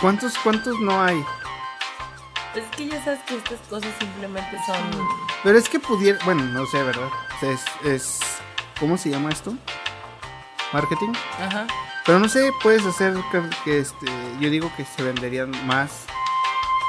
[0.00, 1.22] ¿cuántos, ¿cuántos no hay?
[2.54, 4.76] Es que ya sabes que estas cosas simplemente son.
[5.42, 7.08] Pero es que pudiera, bueno, no sé, ¿verdad?
[7.42, 8.20] Es, es,
[8.80, 9.54] ¿cómo se llama esto?
[10.72, 11.12] Marketing.
[11.38, 11.66] Ajá.
[12.06, 14.06] Pero no sé, puedes hacer que, que, este,
[14.40, 16.06] yo digo que se venderían más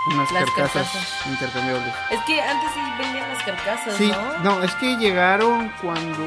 [0.07, 1.25] unas Las carcasas, carcasas.
[1.27, 1.93] intercambiables.
[2.11, 4.37] Es que antes sí vendían las carcasas, Sí, ¿no?
[4.57, 6.23] no, es que llegaron cuando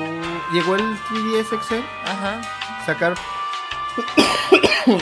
[0.53, 2.41] llegó el 3DS XL, Ajá.
[2.87, 3.17] sacaron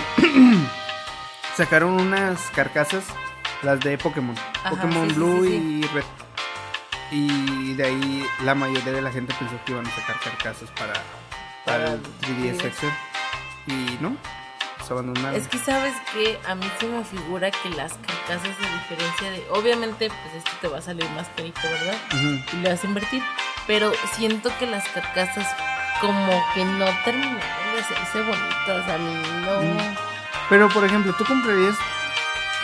[1.56, 3.04] sacaron unas carcasas,
[3.62, 6.04] las de Pokémon, Ajá, Pokémon sí, Blue sí, y Red.
[7.10, 10.92] Y de ahí la mayoría de la gente pensó que iban a sacar carcasas para,
[11.64, 12.72] para el 3DS 3DS.
[12.74, 12.86] XL.
[13.72, 14.16] Y no,
[14.90, 15.34] abandonaron.
[15.40, 19.46] Es que sabes que a mí se me figura que las carcasas, a diferencia de.
[19.50, 21.96] Obviamente, pues esto te va a salir más carito, ¿verdad?
[22.52, 23.22] Y le vas a invertir.
[23.66, 25.46] Pero siento que las carcasas,
[26.00, 28.88] como que no terminaron de hacerse bonitas.
[28.88, 29.62] A mí no.
[29.62, 29.96] Mm.
[30.48, 31.76] Pero por ejemplo, ¿tú comprarías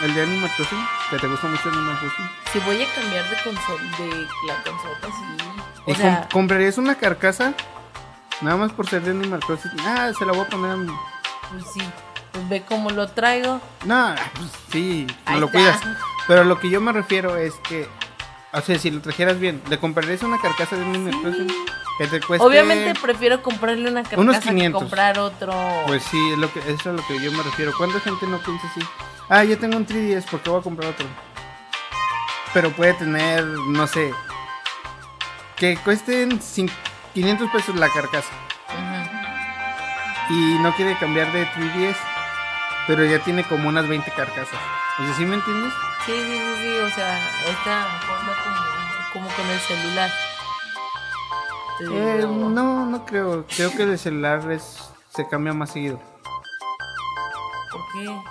[0.01, 0.85] el de Animal Crossing?
[1.11, 2.29] ¿Que te gusta mucho Animal Crossing?
[2.53, 5.45] Si voy a cambiar de consola, de la consola, sí.
[5.87, 7.53] ¿Y O com- sea, comprarías una carcasa?
[8.41, 9.71] Nada más por ser de Animal Crossing.
[9.81, 10.91] Ah, se la voy a poner a mi...
[11.51, 11.81] pues sí.
[12.35, 13.61] Pues ve cómo lo traigo.
[13.85, 15.57] No, pues sí, no lo está.
[15.57, 15.79] cuidas.
[16.27, 17.87] Pero lo que yo me refiero es que,
[18.51, 21.47] o sea, si lo trajeras bien, ¿le comprarías una carcasa de Animal Sí.
[21.97, 22.45] Que te cueste...
[22.45, 24.81] Obviamente prefiero comprarle una carcasa Unos que 500.
[24.81, 25.53] comprar otro.
[25.87, 27.71] Pues sí, es lo que, eso es a lo que yo me refiero.
[27.77, 28.81] ¿Cuánta gente no piensa así?
[29.29, 31.05] Ah, yo tengo un 3DS, ¿por qué voy a comprar otro?
[32.53, 34.13] Pero puede tener, no sé,
[35.55, 36.69] que cuesten cin-
[37.13, 38.27] 500 pesos la carcasa.
[40.29, 41.95] Y no quiere cambiar de 3DS,
[42.87, 44.59] pero ya tiene como unas 20 carcasas.
[44.99, 45.73] O sea, ¿sí me entiendes?
[46.05, 47.17] Sí, sí, sí, sí, o sea,
[47.47, 50.09] esta forma como, como con el celular.
[51.91, 53.45] Eh, no, no creo.
[53.55, 55.99] Creo que el celular es, se cambia más seguido.
[57.71, 58.21] ¿Por qué?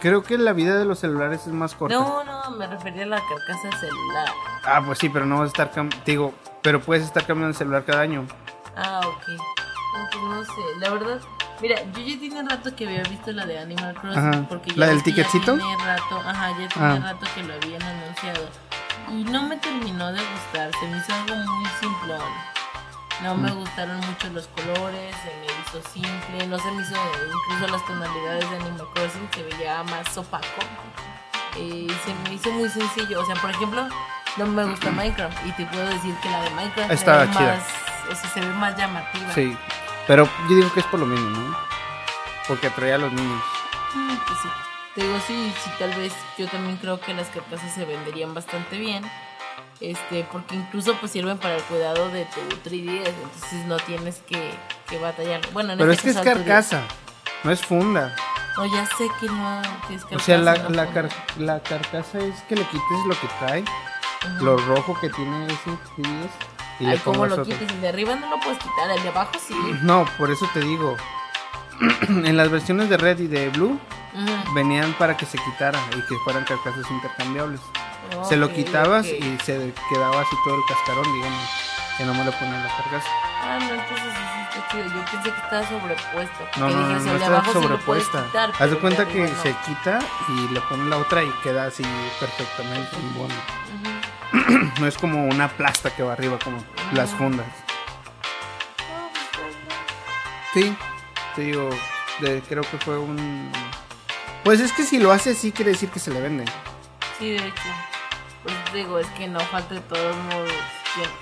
[0.00, 1.94] Creo que la vida de los celulares es más corta.
[1.94, 4.28] No, no, me refería a la carcasa del celular.
[4.64, 7.54] Ah, pues sí, pero no vas a estar cam- digo, pero puedes estar cambiando el
[7.56, 8.26] celular cada año.
[8.76, 9.28] Ah, ok.
[9.28, 11.20] No, pues no sé, la verdad.
[11.62, 14.18] Mira, yo ya tiene rato que había visto la de Animal Crossing.
[14.34, 14.46] Ajá.
[14.48, 15.56] Porque ya ¿La del que ya ticketcito?
[15.56, 16.98] Tiene rato, ajá, ya tiene Ah.
[17.12, 18.48] rato que lo habían anunciado.
[19.10, 22.20] Y no me terminó de gustar, se me hizo algo muy simplón.
[23.22, 23.54] No me Mm.
[23.60, 26.96] gustaron mucho los colores, se me hizo simple, no se me hizo
[27.46, 30.62] incluso las tonalidades de Animal Crossing, se veía más opaco.
[31.56, 33.86] Eh, se me hizo muy sencillo, o sea, por ejemplo,
[34.38, 37.26] no me gusta Minecraft y te puedo decir que la de Minecraft chida.
[37.26, 37.62] más,
[38.10, 39.32] o sea, se ve más llamativa.
[39.34, 39.56] Sí,
[40.06, 41.56] pero yo digo que es por lo mismo, ¿no?
[42.48, 43.42] Porque atrae a los niños.
[43.94, 44.48] Mm, pues sí.
[44.94, 48.78] Te digo, sí, sí, tal vez yo también creo que las carcasas se venderían bastante
[48.78, 49.04] bien.
[49.80, 54.50] Este, porque incluso pues sirven para el cuidado de tu 3DS, entonces no tienes que,
[54.88, 55.40] que batallar.
[55.52, 56.34] Bueno, en Pero es este que es tu 3DS.
[56.34, 56.82] carcasa,
[57.42, 58.14] no es funda.
[58.56, 60.24] No, ya sé que no que es O carcasa.
[60.26, 63.62] sea, la, no la, car- la carcasa es que le quites lo que trae,
[64.36, 64.44] Ujú.
[64.44, 66.30] lo rojo que tiene ese 3DS
[66.80, 67.70] y Ay, le ¿cómo pongas lo quites?
[67.70, 69.54] El de arriba no lo puedes quitar, el de abajo sí.
[69.82, 70.96] No, por eso te digo.
[72.08, 73.78] en las versiones de Red y de Blue
[74.54, 77.60] venían para que se quitara y que fueran carcasas intercambiables.
[78.28, 81.48] se lo quitabas y se quedaba así todo el cascarón, digamos.
[81.98, 83.08] Que no me lo ponen la carcasa.
[83.42, 84.84] Ah, no, entonces sí está chido.
[84.84, 86.48] Yo pensé que estaba sobrepuesto.
[86.58, 88.24] No, no, no, no está sobrepuesta.
[88.26, 89.42] quitar, Haz de cuenta que no.
[89.42, 91.82] se quita y le ponen la otra y queda así
[92.18, 93.34] perfectamente en bono.
[93.34, 93.91] Ujú.
[94.80, 97.46] No es como una plasta que va arriba como las fundas.
[98.80, 99.56] Ah, bueno.
[100.54, 100.76] Sí,
[101.34, 101.70] te digo,
[102.20, 103.50] de- creo que fue un...
[104.44, 106.44] Pues es que si lo hace así quiere decir que se le vende.
[107.18, 107.62] Sí, de hecho.
[108.42, 110.52] Pues digo, es que no falta de todos modos.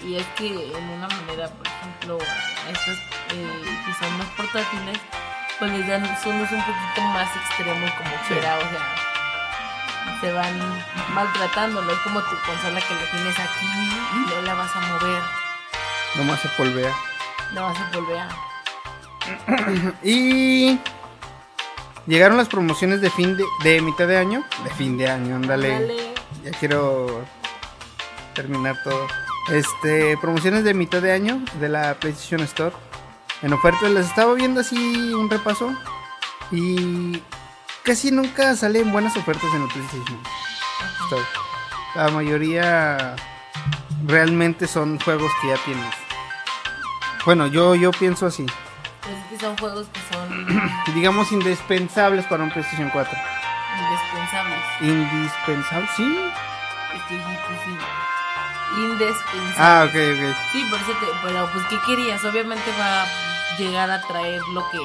[0.05, 2.19] Y- es que en una manera, por ejemplo,
[2.67, 2.97] a estos
[3.35, 4.99] eh, que son más portátiles,
[5.59, 8.33] pues les dan son es un poquito más extremo como Sí.
[8.35, 8.97] quiera, o sea,
[10.21, 10.59] se van
[11.15, 13.67] maltratando, no es como tu consola que la tienes aquí
[14.15, 15.23] y no la vas a mover,
[16.17, 16.93] Nomás se polvea.
[17.55, 18.29] no vas a volver a...
[20.03, 20.79] Y
[22.07, 24.45] llegaron las promociones de fin de, de mitad de año.
[24.65, 25.69] De fin de año, ándale.
[25.71, 26.15] Dale.
[26.45, 27.25] Ya quiero
[28.35, 29.07] terminar todo.
[29.53, 32.75] Este, promociones de mitad de año de la PlayStation Store.
[33.43, 35.73] En oferta les estaba viendo así un repaso.
[36.51, 37.23] Y
[37.91, 40.21] casi nunca salen buenas ofertas en el PlayStation.
[41.97, 43.17] La mayoría
[44.07, 45.93] realmente son juegos que ya tienes.
[47.25, 48.47] Bueno, yo, yo pienso así.
[49.03, 53.19] Pues es que son juegos que son Digamos indispensables para un PlayStation 4.
[53.81, 54.59] indispensables.
[54.83, 56.31] Indispensable, sí.
[56.95, 58.83] Es que dijiste sí.
[58.83, 59.55] indispensable.
[59.59, 60.37] Ah, ok, ok.
[60.53, 62.25] Sí, por eso te, pero pues ¿qué querías?
[62.25, 63.07] Obviamente va a
[63.59, 64.79] llegar a traer lo que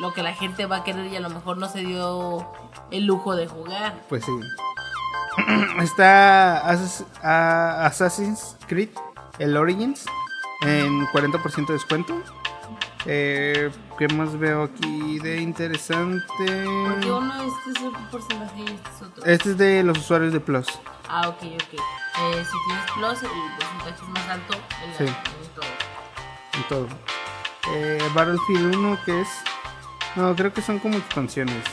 [0.00, 2.46] lo que la gente va a querer y a lo mejor no se dio
[2.90, 3.94] el lujo de jugar.
[4.08, 4.32] Pues sí.
[5.80, 6.68] Está
[7.86, 8.90] Assassin's Creed,
[9.38, 10.04] el Origins,
[10.62, 12.20] en 40% de descuento.
[13.06, 16.26] Eh, ¿Qué más veo aquí de interesante?
[16.36, 19.24] Porque uno este es un porcentaje y este es otro.
[19.24, 20.66] Este es de los usuarios de Plus.
[21.08, 21.42] Ah, ok, ok.
[21.42, 25.04] Eh, si tienes plus, el porcentaje es más alto en, la, Sí.
[25.06, 25.66] en todo.
[26.52, 26.88] en todo.
[27.72, 29.28] Eh, Battlefield 1, que es.
[30.16, 31.64] No, creo que son como expansiones.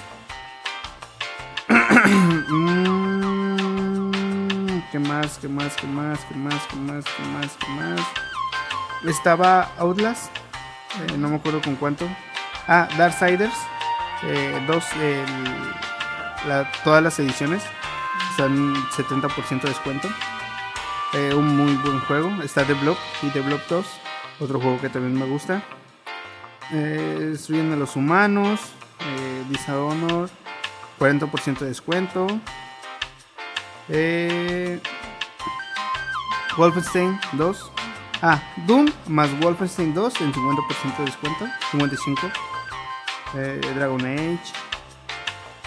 [3.47, 5.37] Mm, ¿Qué más?
[5.39, 5.75] ¿Qué más?
[5.75, 6.19] ¿Qué más?
[6.25, 6.61] ¿Qué más?
[6.67, 7.03] ¿Qué más?
[7.05, 7.57] ¿Qué más?
[7.59, 7.99] ¿Qué más?
[9.05, 10.31] Estaba Outlast.
[11.09, 12.07] eh, no me acuerdo con cuánto.
[12.67, 13.53] Ah, Darksiders.
[14.23, 14.85] Eh, dos.
[14.93, 15.73] el-
[16.83, 17.63] todas las ediciones.
[18.31, 20.07] Están 70% de descuento.
[21.13, 22.29] Eh, un muy buen juego.
[22.43, 23.85] Está The Blob y The Blob 2.
[24.39, 25.61] Otro juego que también me gusta.
[26.71, 28.59] Eh, Destruyendo a los humanos.
[28.99, 30.29] Eh, Dishonored.
[30.99, 32.27] 40% de descuento.
[33.89, 34.81] Eh,
[36.57, 37.71] Wolfenstein 2.
[38.21, 41.45] Ah, Doom más Wolfenstein 2 en 50% de descuento.
[41.71, 42.21] 55.
[43.35, 44.39] Eh, Dragon Age.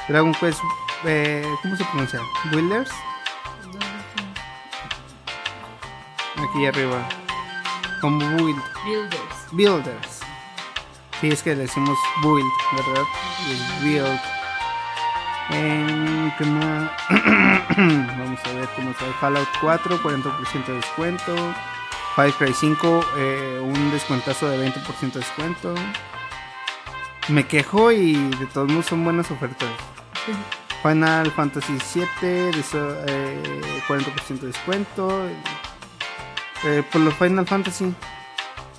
[0.08, 0.60] Dragon Quest.
[1.04, 2.20] eh, ¿Cómo se pronuncia?
[2.50, 2.90] Builders.
[6.36, 7.08] Aquí arriba.
[8.00, 8.60] Como build.
[8.84, 9.52] Builders.
[9.52, 10.19] Builders.
[11.20, 13.04] Sí, es que le decimos build, ¿verdad?
[13.82, 14.20] Build.
[15.50, 16.90] En, ¿qué más?
[18.18, 19.04] Vamos a ver cómo está.
[19.20, 21.34] Fallout 4, 40% de descuento.
[22.16, 25.74] Far Cry 5, eh, un descuentazo de 20% de descuento.
[27.28, 29.68] Me quejo y de todos modos son buenas ofertas.
[30.82, 35.22] Final Fantasy 7, de so- eh, 40% de descuento.
[36.64, 37.94] Eh, por los Final Fantasy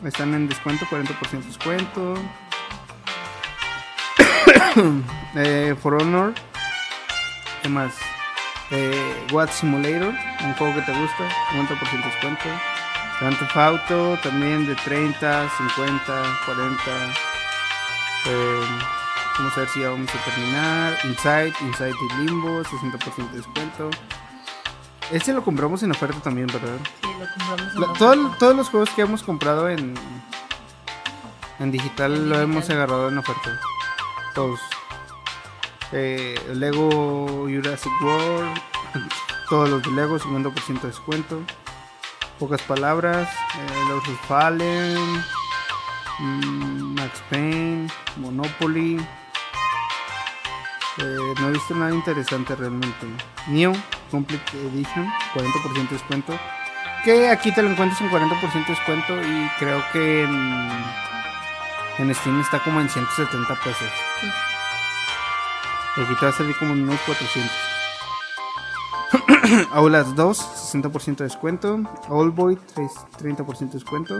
[0.05, 2.15] están en descuento, 40% de descuento.
[5.35, 6.33] eh, For Honor,
[7.61, 7.93] ¿qué más?
[8.71, 12.45] Eh, What Simulator, un juego que te gusta, 50% de descuento.
[13.19, 16.75] Grand Theft Auto, también de 30, 50, 40.
[18.25, 18.61] Eh,
[19.37, 20.97] vamos a ver si ya vamos a terminar.
[21.03, 23.89] Inside, Inside y Limbo, 60% de descuento.
[25.11, 26.79] Este lo compramos en oferta también, ¿verdad?
[27.21, 27.99] Lo compramos en La- oferta.
[27.99, 29.93] todo- todos los juegos que hemos comprado en,
[31.60, 32.43] en digital En lo digital.
[32.43, 33.60] hemos agarrado en oferta.
[34.34, 34.60] Todos.
[35.91, 36.89] Eh, Lego
[37.47, 38.62] Jurassic World.
[39.49, 41.41] Todos los de Lego, 50% de descuento.
[42.39, 43.29] Pocas palabras.
[43.60, 45.23] Eh, of Fallen.
[46.19, 47.88] mm, Max Payne.
[48.17, 48.97] Monopoly.
[50.97, 53.07] Eh, no he visto nada interesante realmente.
[53.47, 53.73] Neo
[54.10, 56.34] Complete Edition, 40% de descuento.
[57.03, 60.69] Que aquí te lo encuentras en 40% de descuento y creo que en,
[61.97, 63.89] en Steam está como en 170 pesos.
[65.97, 67.51] Y aquí te va a salir como en unos 400.
[69.73, 70.37] Aulas 2,
[70.73, 71.79] 60% de descuento.
[72.07, 74.19] Allboy, 30% de descuento.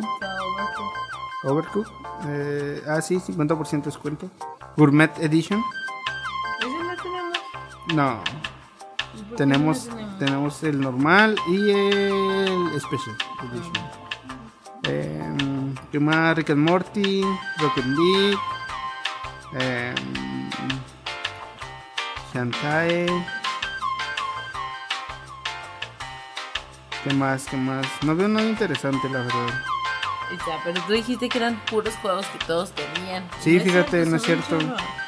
[1.43, 1.91] Overcooked,
[2.27, 4.29] eh, ah, sí, 50% de descuento.
[4.75, 5.63] Gourmet Edition,
[6.59, 7.37] Ese no tenemos.
[7.95, 8.23] no.
[9.13, 10.62] ¿Y por qué Tenemos, no tenemos?
[10.62, 13.73] el normal y el Special Edition.
[14.84, 16.36] Em, ¿Qué más?
[16.36, 17.23] Rick and Morty,
[17.57, 18.38] Rocket League,
[19.53, 20.49] em,
[22.31, 23.07] Shantae.
[27.03, 27.45] ¿Qué más?
[27.47, 27.88] ¿Qué más?
[28.03, 29.63] No veo nada interesante, la verdad.
[30.31, 33.27] Está, pero tú dijiste que eran puros juegos que todos tenían.
[33.39, 34.60] Sí, No fíjate, no es cierto.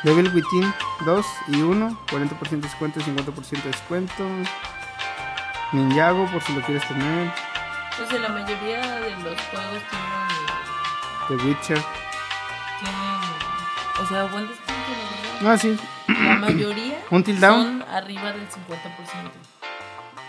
[0.04, 0.73] Devil Within
[1.06, 4.23] 2 y 1, 40% de descuento y 50% de descuento.
[5.73, 7.31] Ninjago, por si lo quieres tener.
[8.01, 10.13] O sea, la mayoría de los juegos tienen.
[11.27, 11.77] The Witcher.
[12.79, 13.23] tienen
[14.01, 15.53] o sea, buen descuento, la verdad.
[15.53, 15.80] Ah, sí.
[16.07, 17.80] La mayoría Until Dawn.
[17.80, 18.51] son arriba del 50%.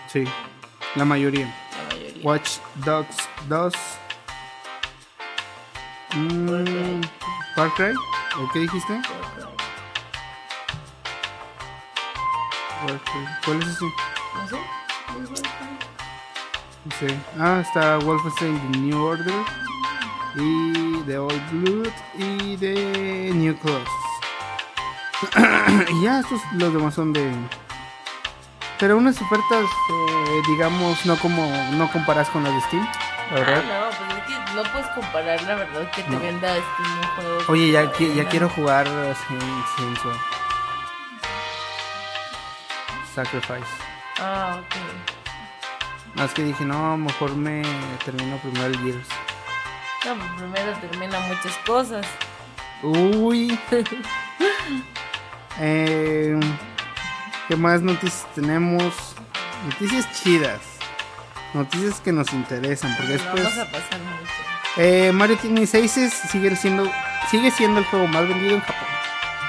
[0.07, 0.23] Sí,
[0.95, 1.45] la mayoría.
[1.89, 2.23] La mayoría.
[2.23, 3.17] Watch Dogs
[3.49, 3.73] 2.
[6.15, 7.01] Mm,
[7.55, 7.93] Far Cry.
[8.39, 9.01] ¿O ¿Qué dijiste?
[12.81, 13.27] Far Cry.
[13.45, 13.85] ¿Cuál es ese?
[13.85, 14.57] No sé.
[16.99, 17.15] Sé.
[17.39, 19.33] Ah, está Wolfenstein The New Order.
[20.37, 21.91] Y The Old Blood.
[22.17, 23.89] Y The New Colossus.
[25.91, 27.31] y ya, estos los demás son de.
[28.79, 32.91] Pero unas ofertas, eh, digamos, no como no comparas con las de Steam, la
[33.31, 33.63] Ah, verdad.
[33.63, 36.19] no, pues es que no puedes comparar la verdad que te No.
[36.19, 37.43] venda Steam un juego.
[37.53, 38.85] Oye, ya, que qui- ya quiero jugar
[39.29, 39.39] sin,
[39.77, 40.11] sin su-
[43.15, 43.63] Sacrifice.
[44.19, 46.15] Ah, ok.
[46.15, 47.61] Más que dije, no, mejor me
[48.05, 49.07] termino primero el Gears.
[50.05, 52.05] No, pues primero termina muchas cosas.
[52.81, 53.59] Uy.
[55.57, 56.37] Eh,
[57.47, 58.93] ¿Qué más noticias tenemos?
[59.63, 60.59] Noticias chidas.
[61.53, 62.93] Noticias que nos interesan.
[62.97, 63.41] Porque después.
[63.41, 64.33] vamos a pasar mucho.
[64.75, 66.91] Eh, Mario Tennis Aces sigue siendo,
[67.31, 68.87] sigue siendo el juego más vendido en Japón.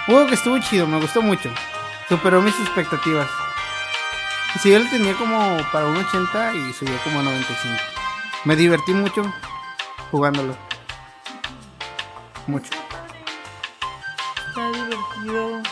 [0.07, 1.51] Un juego que estuvo chido, me gustó mucho.
[2.09, 3.27] Superó mis expectativas.
[4.61, 7.77] Si yo le tenía como para un 80 y subió como a 95.
[8.45, 9.23] Me divertí mucho
[10.11, 10.57] jugándolo.
[12.47, 12.71] Mucho.
[14.49, 15.63] Está divertido.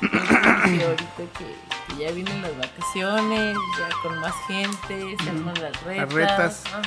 [0.70, 1.56] Y ahorita que,
[1.88, 6.12] que ya vienen las vacaciones, ya con más gente, se arman las retas.
[6.12, 6.64] retas.
[6.66, 6.80] Ajá.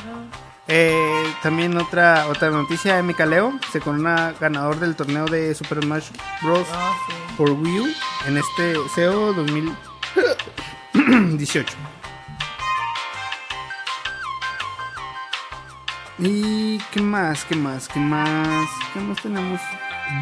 [0.67, 6.11] Eh, también otra otra noticia de Micaleo, se corona ganador del torneo de Super Smash
[6.41, 6.67] Bros.
[6.71, 7.13] Ah, sí.
[7.35, 7.93] por Wii U
[8.27, 9.33] en este SEO
[11.21, 11.77] 2018.
[16.17, 17.45] ¿Y qué más?
[17.45, 17.87] ¿Qué más?
[17.87, 18.67] ¿Qué más?
[18.93, 19.61] ¿Qué más tenemos?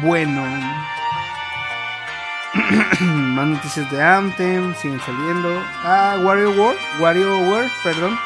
[0.02, 0.42] Bueno.
[3.00, 5.62] más noticias de Anthem, siguen saliendo.
[5.82, 8.18] Ah, WarioWare, WarioWare, perdón.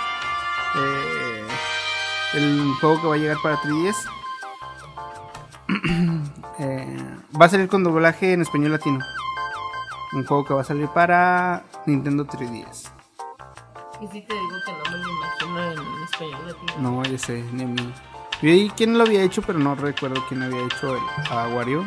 [0.77, 1.47] Eh,
[2.35, 3.97] el juego que va a llegar para 3DS.
[6.59, 6.99] Eh,
[7.39, 9.05] va a salir con doblaje en español latino.
[10.15, 12.91] Un juego que va a salir para Nintendo 3DS.
[14.01, 16.73] Y sí te digo que no me lo imagino en español latino.
[16.81, 17.93] No, ya sé, ni a mí.
[18.43, 21.85] Vi quién lo había hecho, pero no recuerdo quién había hecho el, a Wario.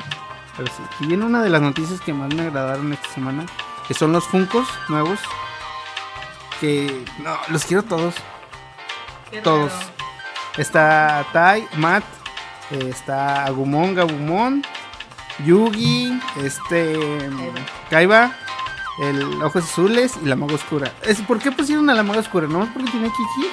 [0.58, 0.84] Pero sí.
[1.02, 3.46] Y viene una de las noticias que más me agradaron esta semana,
[3.88, 5.20] que son los Funcos nuevos.
[6.60, 8.16] Que no, los quiero todos.
[9.30, 9.72] Qué todos.
[9.72, 9.86] raro.
[10.58, 12.04] Está Tai, Matt,
[12.72, 14.64] eh, está Agumon, Gabumon,
[15.46, 17.30] Yugi, este
[17.90, 18.34] Kaiba,
[19.02, 20.94] el Ojos Azules y la Maga Oscura.
[21.04, 22.48] Es, ¿Por qué pusieron a la Maga Oscura?
[22.48, 22.68] ¿No?
[22.74, 23.50] porque tiene Kiki?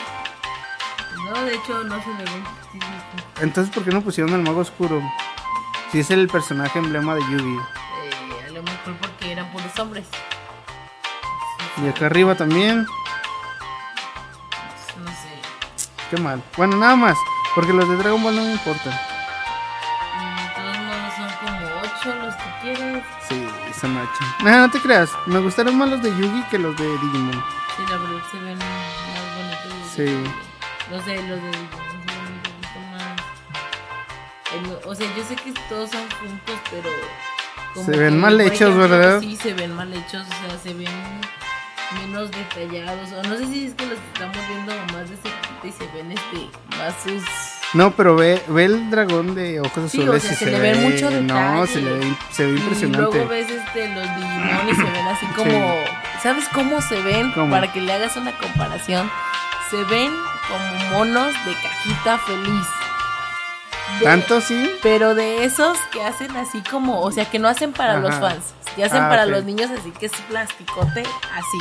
[1.24, 2.42] No, de hecho no se le ve.
[3.40, 5.00] Entonces, ¿por qué no pusieron al Mago Oscuro?
[5.92, 7.56] Si es el personaje emblema de Yugi.
[7.56, 10.06] Eh, a lo mejor porque eran puros hombres.
[11.82, 12.86] Y acá arriba también.
[14.98, 15.86] No sé.
[16.10, 16.42] Qué mal.
[16.56, 17.16] Bueno, nada más.
[17.54, 19.15] Porque los de Dragon Ball no me importan.
[24.42, 25.10] No, no te creas.
[25.26, 27.44] Me gustaron más los de Yugi que los de Digimon.
[27.76, 29.90] Sí, la verdad se ven más bonitos.
[29.94, 30.24] Sí.
[30.90, 34.82] No sé, los de Digimon se ven un poquito más.
[34.84, 36.88] El- o sea, yo sé que todos son juntos, pero.
[37.84, 39.20] Se que, ven mal hechos, ejemplo, ¿verdad?
[39.20, 41.20] Sí, se ven mal hechos, o sea, se ven
[42.00, 43.12] menos detallados.
[43.12, 46.12] O no sé si es que los estamos viendo más de cerquita y se ven
[46.12, 47.22] este más sus.
[47.74, 50.50] No, pero ve, ve el dragón de ojos Sí, o azules sea, y se se,
[50.50, 51.20] le ve ve mucho No,
[51.62, 51.66] detalle.
[51.66, 53.02] se le ve, se ve Y impresionante.
[53.18, 55.74] luego ves este, los Digimon y se ven así como.
[56.22, 57.32] ¿Sabes cómo se ven?
[57.32, 57.50] ¿Cómo?
[57.50, 59.10] Para que le hagas una comparación.
[59.70, 60.12] Se ven
[60.48, 62.66] como monos de cajita feliz.
[63.98, 64.70] De- ¿Tanto sí?
[64.82, 67.00] Pero de esos que hacen así como.
[67.02, 68.54] O sea, que no hacen para los fans.
[68.74, 71.58] Que hacen Ah, para los niños así que es plasticote, así.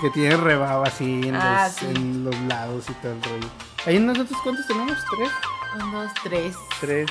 [0.00, 1.86] Que tiene rebaba así en, Ah, los, sí.
[1.86, 3.48] en los lados y todo el rollo.
[3.86, 4.98] ¿Ahí nosotros cuántos tenemos?
[5.16, 5.30] ¿Tres?
[5.80, 6.56] Un, dos, tres.
[6.80, 7.10] Tres.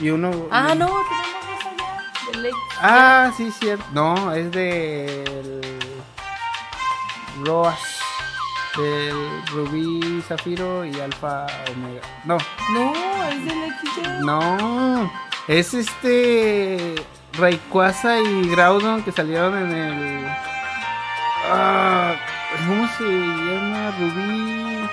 [0.00, 0.30] Y uno...
[0.50, 1.04] Ah, no, tenemos
[1.46, 2.32] dos allá.
[2.32, 2.56] De Lake.
[2.82, 3.84] Ah, sí, cierto.
[3.92, 5.60] No, es del...
[7.44, 7.78] Roas.
[8.76, 12.02] Del Rubí, Zafiro y Alfa Omega.
[12.24, 12.36] No,
[12.72, 12.92] No,
[13.30, 14.24] es del XY.
[14.24, 15.10] no.
[15.48, 16.94] Es este...
[17.34, 20.26] Rayquaza y Groudon que salieron en el...
[21.50, 22.14] Ah,
[22.66, 23.92] ¿Cómo se llama?
[23.98, 24.88] Rubí...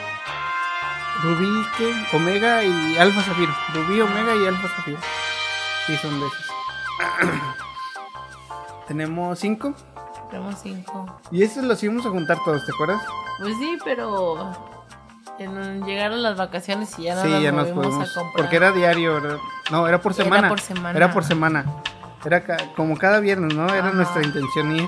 [1.23, 1.93] Rubí, ¿qué?
[2.15, 3.53] Omega y Alfa Zafiro.
[3.73, 4.99] Rubí, Omega y Alfa Zafiro.
[5.87, 6.45] Sí, son de esos.
[8.87, 9.73] Tenemos cinco.
[10.29, 11.19] Tenemos cinco.
[11.31, 13.01] Y estos los íbamos a juntar todos, ¿te acuerdas?
[13.39, 14.51] Pues sí, pero
[15.39, 18.09] en- llegaron las vacaciones y ya no sí, ya nos movimos podemos.
[18.11, 18.35] a comprar.
[18.37, 19.37] Porque era diario, ¿verdad?
[19.71, 20.49] No, era por Era semana.
[20.49, 20.97] por semana.
[20.97, 21.65] Era por semana.
[22.25, 23.65] Era ca- como cada viernes, ¿no?
[23.67, 23.91] Era Ajá.
[23.95, 24.87] nuestra intención ir.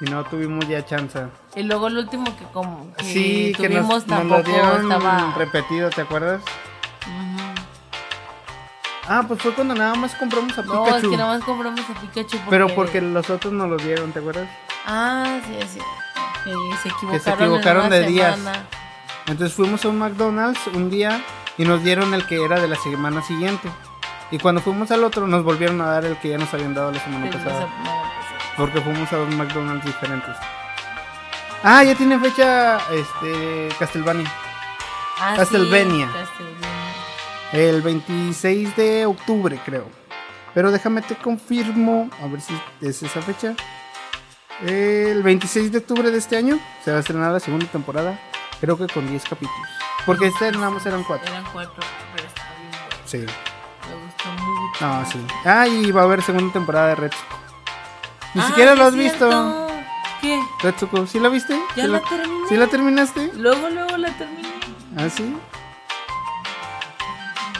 [0.00, 1.26] Y no tuvimos ya chance.
[1.56, 4.92] Y luego el último que, como, que Sí, que nos, tuvimos nos tampoco lo dieron
[4.92, 5.34] estaba.
[5.36, 6.40] repetido, ¿te acuerdas?
[9.10, 11.10] Ah, pues fue cuando nada más compramos a No, es Pikachu.
[11.10, 12.36] que nada más compramos a Pikachu.
[12.36, 12.50] Porque...
[12.50, 14.48] Pero porque los otros nos los dieron, ¿te acuerdas?
[14.86, 15.78] Ah, sí, sí.
[16.44, 16.50] Que
[16.82, 18.36] se equivocaron, se equivocaron de días.
[18.36, 18.64] semana.
[19.26, 21.22] Entonces fuimos a un McDonald's un día
[21.56, 23.68] y nos dieron el que era de la semana siguiente.
[24.30, 26.92] Y cuando fuimos al otro nos volvieron a dar el que ya nos habían dado
[26.92, 27.60] la semana Pero pasada.
[27.66, 28.12] semana pasada.
[28.58, 30.36] Porque fuimos a dos McDonald's diferentes.
[31.62, 34.30] Ah, ya tiene fecha este Castlevania.
[35.20, 36.06] Ah, sí, Castlevania.
[36.12, 36.68] Castlevania.
[37.52, 39.88] El 26 de octubre, creo.
[40.54, 42.10] Pero déjame te confirmo.
[42.20, 43.54] A ver si es esa fecha.
[44.66, 48.18] El 26 de octubre de este año se va a estrenar la segunda temporada.
[48.60, 49.68] Creo que con 10 capítulos.
[50.04, 51.30] Porque este nada más eran 4.
[51.30, 51.84] Eran cuatro,
[52.14, 52.72] pero está bien.
[53.04, 53.18] Sí.
[53.18, 54.84] Me gustó mucho.
[54.84, 55.26] No, sí.
[55.44, 57.37] Ah, y va a haber segunda temporada de Retsuko.
[58.38, 59.28] Ni Ah, siquiera lo has visto.
[59.28, 59.66] cierto.
[60.20, 60.40] ¿Qué?
[60.62, 61.58] Retsuko, ¿sí la viste?
[61.74, 62.48] Ya ¿Sí la terminé.
[62.48, 63.30] ¿Sí la terminaste?
[63.34, 64.48] Luego, luego la terminé.
[64.96, 65.36] ¿Ah, sí?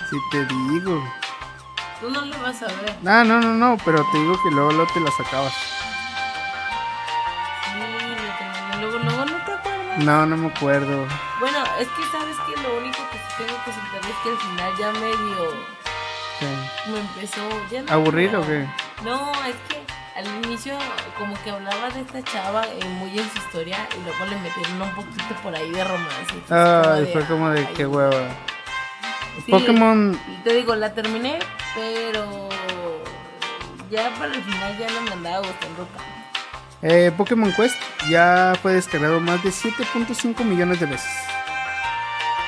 [0.08, 1.02] Sí te digo.
[2.00, 2.96] Tú no lo vas a ver.
[3.04, 5.52] Ah, no, no, no, pero te digo que luego, luego te la sacabas.
[7.64, 8.76] Sí, la terminé.
[8.82, 9.98] Luego, luego no te acuerdas.
[9.98, 11.06] No, no me acuerdo.
[11.40, 14.72] Bueno, es que sabes que lo único que tengo que soltar es que al final
[14.78, 15.54] ya medio
[16.38, 16.90] ¿Qué?
[16.92, 17.40] me empezó.
[17.70, 18.68] Ya no ¿Aburrir o qué?
[19.02, 19.77] No, es que
[20.18, 20.76] al inicio
[21.16, 24.82] como que hablaba de esta chava eh, muy en su historia y luego le metieron
[24.82, 26.34] un poquito por ahí de romance.
[26.36, 27.68] y fue como Ay, fue como de ay.
[27.76, 28.28] qué hueva.
[29.46, 31.38] Sí, Pokémon, Te digo, la terminé,
[31.76, 32.48] pero
[33.90, 36.02] ya para el final ya no me andaba gustando tanto.
[36.82, 37.76] eh, Pokémon Quest
[38.10, 41.10] ya fue descargado más de 7.5 millones de veces.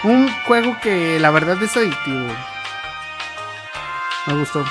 [0.02, 2.26] Un juego que la verdad es adictivo.
[4.26, 4.64] Me gustó.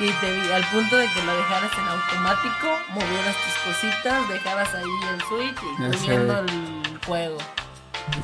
[0.00, 4.74] Sí, te vi, al punto de que lo dejaras en automático, movieras tus cositas, dejaras
[4.74, 7.36] ahí el Switch y viendo el juego.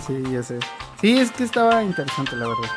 [0.07, 0.59] Sí, ya sé.
[1.03, 2.71] Sí, es que estaba interesante, la verdad.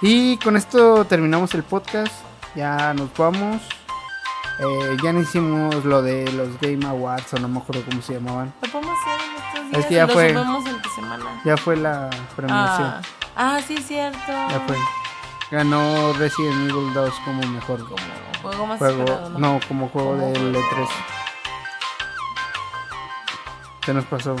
[0.00, 2.14] Y con esto terminamos el podcast.
[2.54, 3.60] Ya nos vamos.
[4.60, 8.14] Eh, ya no hicimos lo de los Game Awards, o no me acuerdo cómo se
[8.14, 8.54] llamaban.
[8.62, 10.32] Lo podemos hacer en estos días Es que ya y lo fue.
[10.32, 11.24] subimos entre semana.
[11.44, 12.86] Ya fue la premiación.
[12.88, 13.02] Ah,
[13.36, 14.18] ah, sí, cierto.
[14.26, 14.76] Ya fue.
[15.50, 17.96] Ganó Resident Evil 2 como mejor Como
[18.42, 18.98] juego más juego.
[19.00, 19.38] esperado, ¿no?
[19.38, 20.32] No, como juego juego.
[20.34, 20.88] E3.
[23.82, 24.36] ¿Qué nos pasó?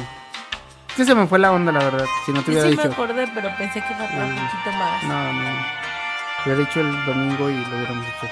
[0.90, 2.06] Es que se me fue la onda, la verdad.
[2.26, 2.92] Si no te Sí, hubiera sí me dicho.
[2.92, 4.48] acordé, pero pensé que faltaba un Mm.
[4.50, 5.02] poquito más.
[5.04, 5.48] No, no.
[6.44, 8.26] Te hubiera dicho el domingo y lo hubiéramos hecho.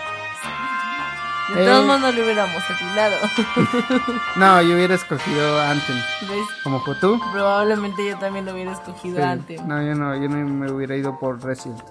[1.54, 1.66] De Eh.
[1.66, 3.16] todos modos no lo hubiéramos atilado.
[4.36, 5.96] No, yo hubiera escogido Anthem.
[6.28, 6.46] ¿Ves?
[6.64, 7.20] Como fue tú.
[7.32, 9.22] Probablemente yo también lo hubiera escogido Sí.
[9.22, 9.62] antes.
[9.64, 11.82] No, yo no, yo no me hubiera ido por Resident.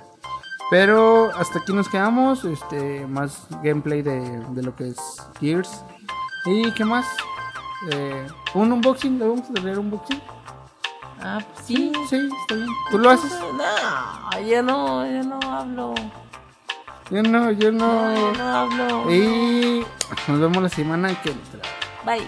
[0.70, 2.44] Pero hasta aquí nos quedamos.
[2.44, 4.98] Este, más gameplay de, de lo que es
[5.40, 5.84] Gears.
[6.46, 7.06] ¿Y qué más?
[7.92, 10.22] Eh, un unboxing, ¿le vamos a hacer un unboxing?
[11.22, 11.92] Ah, pues sí.
[12.10, 12.68] Sí, está bien.
[12.92, 13.32] ¿Tú lo haces?
[13.32, 15.94] No, yo no, yo no hablo.
[17.12, 18.16] Yo no, yo No, no.
[18.16, 19.12] yo no hablo.
[19.12, 19.86] Y
[20.28, 21.60] nos vemos la semana que entra.
[22.06, 22.28] Bye.